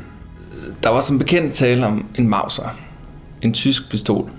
Der 0.82 0.88
var 0.88 1.00
som 1.00 1.18
bekendt 1.18 1.54
tale 1.54 1.86
om 1.86 2.06
en 2.14 2.28
mauser. 2.28 2.76
En 3.42 3.54
tysk 3.54 3.90
pistol. 3.90 4.30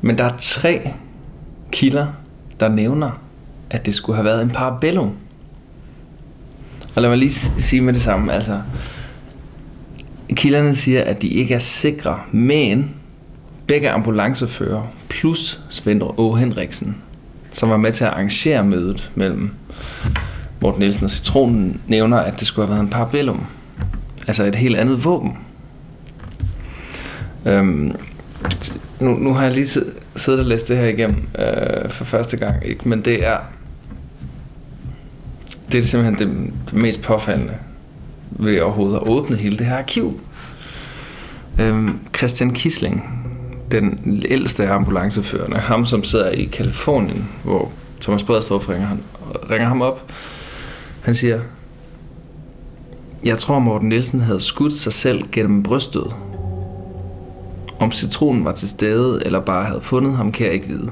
Men 0.00 0.18
der 0.18 0.24
er 0.24 0.36
tre 0.38 0.92
kilder, 1.72 2.06
der 2.60 2.68
nævner, 2.68 3.10
at 3.70 3.86
det 3.86 3.94
skulle 3.94 4.16
have 4.16 4.24
været 4.24 4.42
en 4.42 4.50
parabellum. 4.50 5.12
Og 6.94 7.02
lad 7.02 7.10
mig 7.10 7.18
lige 7.18 7.30
sige 7.58 7.80
med 7.80 7.92
det 7.92 8.02
samme, 8.02 8.32
altså 8.32 8.60
kilderne 10.32 10.74
siger, 10.74 11.04
at 11.04 11.22
de 11.22 11.28
ikke 11.28 11.54
er 11.54 11.58
sikre, 11.58 12.20
men 12.32 12.94
begge 13.66 13.90
ambulancefører 13.90 14.82
plus 15.08 15.60
Svend 15.70 16.02
O. 16.02 16.34
Henriksen, 16.34 16.96
som 17.50 17.70
var 17.70 17.76
med 17.76 17.92
til 17.92 18.04
at 18.04 18.10
arrangere 18.10 18.64
mødet 18.64 19.10
mellem 19.14 19.50
Morten 20.60 20.80
Nielsen 20.80 21.04
og 21.04 21.10
Citronen, 21.10 21.80
nævner, 21.86 22.18
at 22.18 22.40
det 22.40 22.46
skulle 22.46 22.66
have 22.66 22.74
været 22.74 22.84
en 22.84 22.90
parabellum. 22.90 23.46
Altså 24.26 24.44
et 24.44 24.54
helt 24.54 24.76
andet 24.76 25.04
våben. 25.04 25.38
Øhm, 27.44 27.96
nu, 29.00 29.10
nu 29.10 29.32
har 29.32 29.44
jeg 29.44 29.54
lige 29.54 29.68
siddet 30.16 30.40
og 30.40 30.46
læst 30.46 30.68
det 30.68 30.76
her 30.76 30.86
igennem 30.86 31.28
øh, 31.38 31.90
for 31.90 32.04
første 32.04 32.36
gang, 32.36 32.66
ikke? 32.66 32.88
men 32.88 33.04
det 33.04 33.26
er 33.26 33.38
det 35.72 35.78
er 35.78 35.82
simpelthen 35.82 36.28
det, 36.28 36.52
det 36.70 36.74
mest 36.74 37.02
påfaldende 37.02 37.54
ved 38.30 38.60
overhovedet 38.60 38.96
at 38.96 39.08
åbne 39.08 39.36
hele 39.36 39.58
det 39.58 39.66
her 39.66 39.76
arkiv. 39.76 40.20
Øhm, 41.60 41.98
Christian 42.16 42.50
Kisling, 42.50 43.24
den 43.70 44.22
ældste 44.28 44.64
af 44.64 44.74
ambulanceførerne, 44.74 45.56
ham 45.56 45.86
som 45.86 46.04
sidder 46.04 46.30
i 46.30 46.44
Kalifornien, 46.44 47.28
hvor 47.44 47.72
Thomas 48.00 48.22
Bredstrup 48.22 48.68
ringer, 48.68 48.86
han, 48.86 49.00
ringer 49.50 49.68
ham 49.68 49.82
op, 49.82 50.10
han 51.02 51.14
siger, 51.14 51.40
jeg 53.24 53.38
tror 53.38 53.58
Morten 53.58 53.88
Nielsen 53.88 54.20
havde 54.20 54.40
skudt 54.40 54.78
sig 54.78 54.92
selv 54.92 55.24
gennem 55.32 55.62
brystet, 55.62 56.14
om 57.78 57.92
citronen 57.92 58.44
var 58.44 58.52
til 58.52 58.68
stede 58.68 59.22
eller 59.24 59.40
bare 59.40 59.64
havde 59.64 59.80
fundet 59.80 60.12
ham, 60.12 60.32
kan 60.32 60.46
jeg 60.46 60.54
ikke 60.54 60.68
vide. 60.68 60.90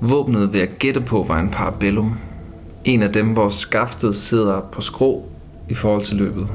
Våbnet 0.00 0.52
ved 0.52 0.60
at 0.60 0.78
gætte 0.78 1.00
på 1.00 1.24
var 1.28 1.38
en 1.38 1.50
parabellum. 1.50 2.18
En 2.84 3.02
af 3.02 3.12
dem, 3.12 3.26
hvor 3.26 3.48
skaftet 3.48 4.16
sidder 4.16 4.60
på 4.60 4.80
skrå 4.80 5.24
i 5.68 5.74
forhold 5.74 6.02
til 6.02 6.16
løbet. 6.16 6.46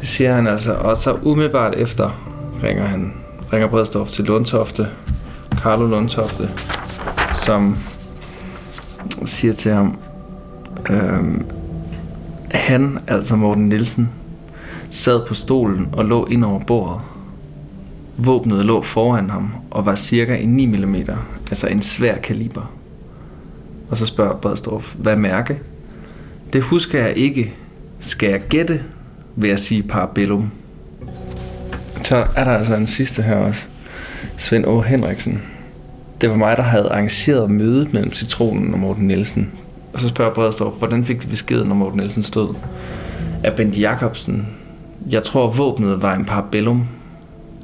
Det 0.00 0.08
siger 0.08 0.34
han 0.34 0.46
altså, 0.46 0.74
og 0.74 0.96
så 0.96 1.18
umiddelbart 1.22 1.74
efter 1.74 2.10
ringer 2.62 2.84
han 2.84 3.12
ringer 3.52 3.68
Bredstof 3.68 4.10
til 4.10 4.24
Lundtofte, 4.24 4.88
Carlo 5.54 5.86
Lundtofte, 5.86 6.48
som 7.44 7.76
siger 9.24 9.54
til 9.54 9.72
ham, 9.72 9.98
øhm, 10.90 11.46
han, 12.50 12.98
altså 13.06 13.36
Morten 13.36 13.68
Nielsen, 13.68 14.10
sad 14.90 15.26
på 15.26 15.34
stolen 15.34 15.88
og 15.92 16.04
lå 16.04 16.26
ind 16.26 16.44
over 16.44 16.60
bordet. 16.60 17.00
Våbnet 18.18 18.64
lå 18.64 18.82
foran 18.82 19.30
ham 19.30 19.50
og 19.70 19.86
var 19.86 19.96
cirka 19.96 20.36
en 20.36 20.48
9 20.48 20.66
mm, 20.66 20.96
altså 21.48 21.66
en 21.66 21.82
svær 21.82 22.16
kaliber. 22.16 22.72
Og 23.90 23.96
så 23.96 24.06
spørger 24.06 24.36
Bredstrup, 24.36 24.84
hvad 24.98 25.16
mærke? 25.16 25.58
Det 26.52 26.62
husker 26.62 27.00
jeg 27.00 27.16
ikke. 27.16 27.52
Skal 28.00 28.30
jeg 28.30 28.40
gætte, 28.48 28.82
vil 29.36 29.48
jeg 29.50 29.58
sige 29.58 29.82
parabellum. 29.82 30.50
Så 32.02 32.26
er 32.36 32.44
der 32.44 32.50
altså 32.50 32.74
en 32.74 32.86
sidste 32.86 33.22
her 33.22 33.36
også. 33.36 33.60
Svend 34.36 34.64
Å. 34.66 34.80
Henriksen. 34.80 35.42
Det 36.20 36.30
var 36.30 36.36
mig, 36.36 36.56
der 36.56 36.62
havde 36.62 36.88
arrangeret 36.88 37.50
mødet 37.50 37.92
mellem 37.92 38.12
Citronen 38.12 38.74
og 38.74 38.80
Morten 38.80 39.06
Nielsen. 39.06 39.52
Og 39.92 40.00
så 40.00 40.08
spørger 40.08 40.34
Bredstrup, 40.34 40.78
hvordan 40.78 41.04
fik 41.04 41.22
de 41.22 41.26
beskeden, 41.26 41.68
når 41.68 41.74
Morten 41.74 41.98
Nielsen 41.98 42.22
stod? 42.22 42.54
Af 43.44 43.52
Bent 43.56 43.80
Jacobsen. 43.80 44.46
Jeg 45.10 45.22
tror, 45.22 45.50
våbnet 45.50 46.02
var 46.02 46.14
en 46.14 46.24
parabellum, 46.24 46.86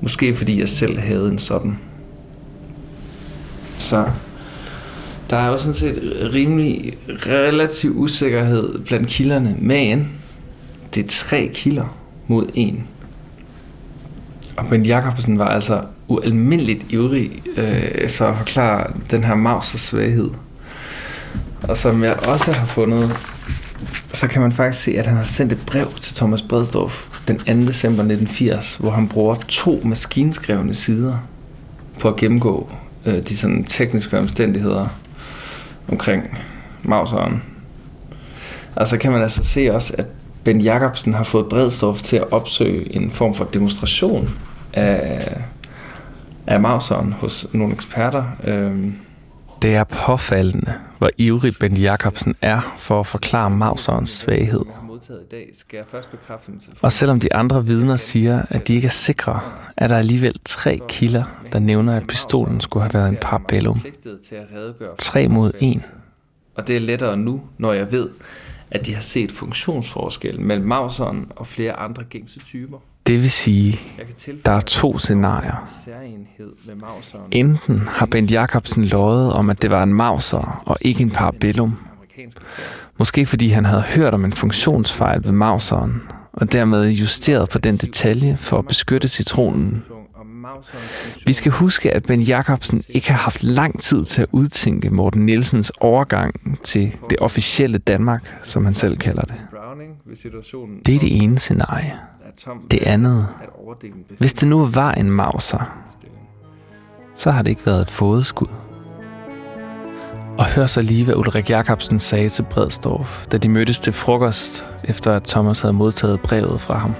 Måske 0.02 0.36
fordi 0.36 0.60
jeg 0.60 0.68
selv 0.68 0.98
havde 0.98 1.28
en 1.28 1.38
sådan. 1.38 1.78
Så 3.78 4.04
der 5.30 5.36
er 5.36 5.46
jo 5.46 5.58
sådan 5.58 5.74
set 5.74 6.30
rimelig 6.34 6.98
relativ 7.08 7.98
usikkerhed 7.98 8.78
blandt 8.78 9.08
kilderne, 9.08 9.56
men 9.58 10.08
det 10.94 11.04
er 11.04 11.08
tre 11.08 11.50
kilder 11.54 11.96
mod 12.28 12.46
en. 12.54 12.86
Og 14.56 14.66
Bent 14.66 14.86
Jacobsen 14.86 15.38
var 15.38 15.48
altså 15.48 15.80
ualmindeligt 16.08 16.84
ivrig 16.88 17.42
øh, 17.56 18.10
for 18.10 18.26
at 18.26 18.36
forklare 18.36 18.92
den 19.10 19.24
her 19.24 19.34
Mausers 19.34 19.80
svaghed. 19.80 20.30
Og 21.68 21.76
som 21.76 22.04
jeg 22.04 22.16
også 22.28 22.52
har 22.52 22.66
fundet, 22.66 23.10
så 24.12 24.28
kan 24.28 24.42
man 24.42 24.52
faktisk 24.52 24.84
se, 24.84 24.98
at 24.98 25.06
han 25.06 25.16
har 25.16 25.24
sendt 25.24 25.52
et 25.52 25.66
brev 25.66 25.86
til 26.00 26.16
Thomas 26.16 26.42
Bredstorff 26.42 27.11
den 27.28 27.38
2. 27.38 27.44
december 27.44 28.02
1980, 28.02 28.76
hvor 28.76 28.90
han 28.90 29.08
bruger 29.08 29.34
to 29.48 29.80
maskinskrevne 29.84 30.74
sider 30.74 31.18
på 32.00 32.08
at 32.08 32.16
gennemgå 32.16 32.70
øh, 33.06 33.28
de 33.28 33.36
sådan 33.36 33.64
tekniske 33.64 34.18
omstændigheder 34.18 34.86
omkring 35.88 36.38
Mauseren. 36.82 37.42
Altså 38.76 38.96
kan 38.96 39.12
man 39.12 39.22
altså 39.22 39.44
se 39.44 39.74
også, 39.74 39.94
at 39.98 40.06
Ben 40.44 40.60
Jacobsen 40.60 41.14
har 41.14 41.24
fået 41.24 41.48
Bredstof 41.48 42.02
til 42.02 42.16
at 42.16 42.32
opsøge 42.32 42.96
en 42.96 43.10
form 43.10 43.34
for 43.34 43.44
demonstration 43.44 44.30
af, 44.72 45.36
af 46.46 46.60
Mauseren 46.60 47.12
hos 47.12 47.46
nogle 47.52 47.74
eksperter. 47.74 48.24
Øh. 48.44 48.76
Det 49.62 49.74
er 49.74 49.84
påfaldende, 49.84 50.74
hvor 50.98 51.10
ivrig 51.18 51.52
Ben 51.60 51.76
Jacobsen 51.76 52.34
er 52.42 52.74
for 52.78 53.00
at 53.00 53.06
forklare 53.06 53.50
Mauserens 53.50 54.10
svaghed 54.10 54.64
modtaget 55.12 55.26
i 55.26 55.28
dag, 55.30 55.50
skal 55.54 55.76
jeg 55.76 55.86
først 55.90 56.10
bekræfte 56.10 56.52
dem 56.52 56.60
til 56.60 56.72
Og 56.82 56.92
selvom 56.92 57.20
de 57.20 57.34
andre 57.34 57.66
vidner 57.66 57.96
siger, 57.96 58.42
at 58.50 58.68
de 58.68 58.74
ikke 58.74 58.86
er 58.86 58.90
sikre, 58.90 59.40
er 59.76 59.88
der 59.88 59.96
alligevel 59.96 60.34
tre 60.44 60.80
kilder, 60.88 61.24
der 61.52 61.58
nævner, 61.58 61.96
at 61.96 62.06
pistolen 62.06 62.60
skulle 62.60 62.82
have 62.82 62.94
været 62.94 63.08
en 63.08 63.18
parabellum. 63.22 63.82
Tre 64.98 65.28
mod 65.28 65.50
en. 65.60 65.82
Og 66.54 66.66
det 66.66 66.76
er 66.76 66.80
lettere 66.80 67.16
nu, 67.16 67.40
når 67.58 67.72
jeg 67.72 67.92
ved, 67.92 68.08
at 68.70 68.86
de 68.86 68.94
har 68.94 69.00
set 69.00 69.32
funktionsforskel 69.32 70.40
mellem 70.40 70.66
Mauseren 70.66 71.26
og 71.36 71.46
flere 71.46 71.72
andre 71.72 72.04
gængse 72.04 72.40
typer. 72.40 72.78
Det 73.06 73.14
vil 73.14 73.30
sige, 73.30 73.80
der 74.46 74.52
er 74.52 74.60
to 74.60 74.98
scenarier. 74.98 75.68
Enten 77.30 77.78
har 77.78 78.06
Bent 78.06 78.30
Jacobsen 78.30 78.84
lovet 78.84 79.32
om, 79.32 79.50
at 79.50 79.62
det 79.62 79.70
var 79.70 79.82
en 79.82 79.94
mauser 79.94 80.62
og 80.66 80.78
ikke 80.80 81.02
en 81.02 81.10
parabellum. 81.10 81.78
Måske 82.98 83.26
fordi 83.26 83.48
han 83.48 83.64
havde 83.64 83.82
hørt 83.82 84.14
om 84.14 84.24
en 84.24 84.32
funktionsfejl 84.32 85.24
ved 85.24 85.32
mauseren, 85.32 86.02
og 86.32 86.52
dermed 86.52 86.88
justeret 86.90 87.48
på 87.48 87.58
den 87.58 87.76
detalje 87.76 88.36
for 88.36 88.58
at 88.58 88.66
beskytte 88.66 89.08
citronen. 89.08 89.84
Vi 91.26 91.32
skal 91.32 91.52
huske, 91.52 91.92
at 91.92 92.02
Ben 92.02 92.20
Jacobsen 92.20 92.82
ikke 92.88 93.10
har 93.10 93.18
haft 93.18 93.42
lang 93.42 93.80
tid 93.80 94.04
til 94.04 94.22
at 94.22 94.28
udtænke 94.32 94.90
Morten 94.90 95.26
Nielsens 95.26 95.72
overgang 95.80 96.58
til 96.62 96.96
det 97.10 97.18
officielle 97.18 97.78
Danmark, 97.78 98.36
som 98.42 98.64
han 98.64 98.74
selv 98.74 98.96
kalder 98.96 99.22
det. 99.22 99.34
Det 100.86 100.94
er 100.94 100.98
det 100.98 101.22
ene 101.22 101.38
scenarie. 101.38 101.98
Det 102.70 102.82
andet, 102.82 103.26
hvis 104.18 104.34
det 104.34 104.48
nu 104.48 104.66
var 104.66 104.92
en 104.92 105.10
mauser, 105.10 105.78
så 107.14 107.30
har 107.30 107.42
det 107.42 107.50
ikke 107.50 107.66
været 107.66 107.80
et 107.80 107.90
fodeskud. 107.90 108.48
Og 110.38 110.46
hør 110.46 110.66
så 110.66 110.82
lige, 110.82 111.04
hvad 111.04 111.14
Ulrik 111.14 111.50
Jacobsen 111.50 112.00
sagde 112.00 112.28
til 112.28 112.42
Bredstorff, 112.42 113.26
da 113.26 113.36
de 113.36 113.48
mødtes 113.48 113.80
til 113.80 113.92
frokost, 113.92 114.66
efter 114.84 115.12
at 115.12 115.24
Thomas 115.24 115.60
havde 115.60 115.72
modtaget 115.72 116.20
brevet 116.20 116.60
fra 116.60 116.78
ham. 116.78 116.94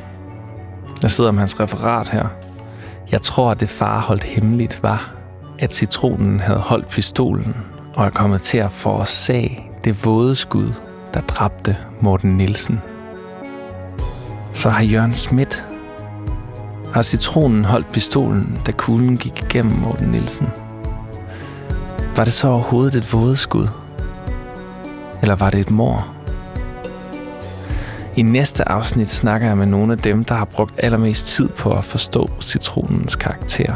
Jeg 1.02 1.10
sidder 1.10 1.30
med 1.30 1.38
hans 1.38 1.60
referat 1.60 2.08
her. 2.08 2.26
Jeg 3.10 3.22
tror, 3.22 3.50
at 3.50 3.60
det 3.60 3.68
far 3.68 4.00
holdt 4.00 4.24
hemmeligt 4.24 4.82
var, 4.82 5.14
at 5.58 5.72
citronen 5.72 6.40
havde 6.40 6.58
holdt 6.58 6.88
pistolen 6.88 7.56
og 7.94 8.06
er 8.06 8.10
kommet 8.10 8.42
til 8.42 8.58
at 8.58 8.70
forårsage 8.70 9.70
det 9.84 10.04
våde 10.04 10.34
skud, 10.34 10.72
der 11.14 11.20
dræbte 11.20 11.76
Morten 12.00 12.36
Nielsen. 12.36 12.80
Så 14.52 14.70
har 14.70 14.82
Jørgen 14.82 15.14
Schmidt 15.14 15.66
har 16.92 17.02
citronen 17.02 17.64
holdt 17.64 17.92
pistolen, 17.92 18.60
da 18.66 18.72
kuglen 18.72 19.16
gik 19.16 19.42
igennem 19.42 19.74
Morten 19.74 20.08
Nielsen. 20.08 20.48
Var 22.16 22.24
det 22.24 22.32
så 22.32 22.48
overhovedet 22.48 22.94
et 22.94 23.12
vådeskud? 23.12 23.68
Eller 25.22 25.34
var 25.34 25.50
det 25.50 25.60
et 25.60 25.70
mor? 25.70 26.14
I 28.16 28.22
næste 28.22 28.68
afsnit 28.68 29.10
snakker 29.10 29.46
jeg 29.48 29.56
med 29.56 29.66
nogle 29.66 29.92
af 29.92 29.98
dem, 29.98 30.24
der 30.24 30.34
har 30.34 30.44
brugt 30.44 30.74
allermest 30.78 31.26
tid 31.26 31.48
på 31.48 31.70
at 31.70 31.84
forstå 31.84 32.30
citronens 32.40 33.16
karakter. 33.16 33.74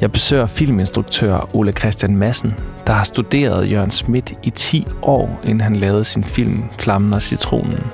Jeg 0.00 0.12
besøger 0.12 0.46
filminstruktør 0.46 1.48
Ole 1.52 1.72
Christian 1.72 2.16
Madsen, 2.16 2.54
der 2.86 2.92
har 2.92 3.04
studeret 3.04 3.70
Jørgen 3.70 3.90
Schmidt 3.90 4.32
i 4.42 4.50
10 4.50 4.86
år, 5.02 5.40
inden 5.44 5.60
han 5.60 5.76
lavede 5.76 6.04
sin 6.04 6.24
film 6.24 6.64
Flammen 6.78 7.14
og 7.14 7.22
Citronen. 7.22 7.86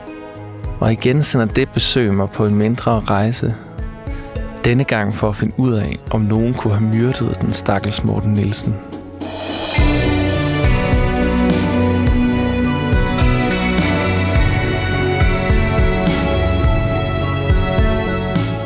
Og 0.81 0.93
igen 0.93 1.23
sender 1.23 1.47
det 1.47 1.69
besøg 1.69 2.15
mig 2.15 2.31
på 2.31 2.47
en 2.47 2.55
mindre 2.55 3.01
rejse. 3.01 3.55
Denne 4.65 4.85
gang 4.85 5.15
for 5.15 5.29
at 5.29 5.37
finde 5.37 5.55
ud 5.57 5.73
af, 5.75 5.99
om 6.11 6.21
nogen 6.21 6.55
kunne 6.55 6.75
have 6.75 6.91
myrdet 6.95 7.39
den 7.41 7.53
stakkels 7.53 8.05
Morten 8.05 8.33
Nielsen. 8.33 8.75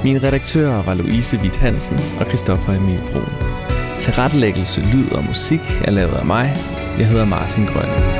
Mine 0.04 0.18
redaktører 0.22 0.82
var 0.82 0.94
Louise 0.94 1.38
Witt 1.38 1.56
Hansen 1.56 1.98
og 2.20 2.26
Christoffer 2.26 2.72
Emil 2.72 3.00
Brun. 3.12 3.32
Tilrettelæggelse, 3.98 4.80
lyd 4.80 5.10
og 5.12 5.24
musik 5.24 5.60
er 5.84 5.90
lavet 5.90 6.14
af 6.14 6.26
mig. 6.26 6.56
Jeg 6.98 7.06
hedder 7.08 7.24
Martin 7.24 7.66
Grønne. 7.66 8.19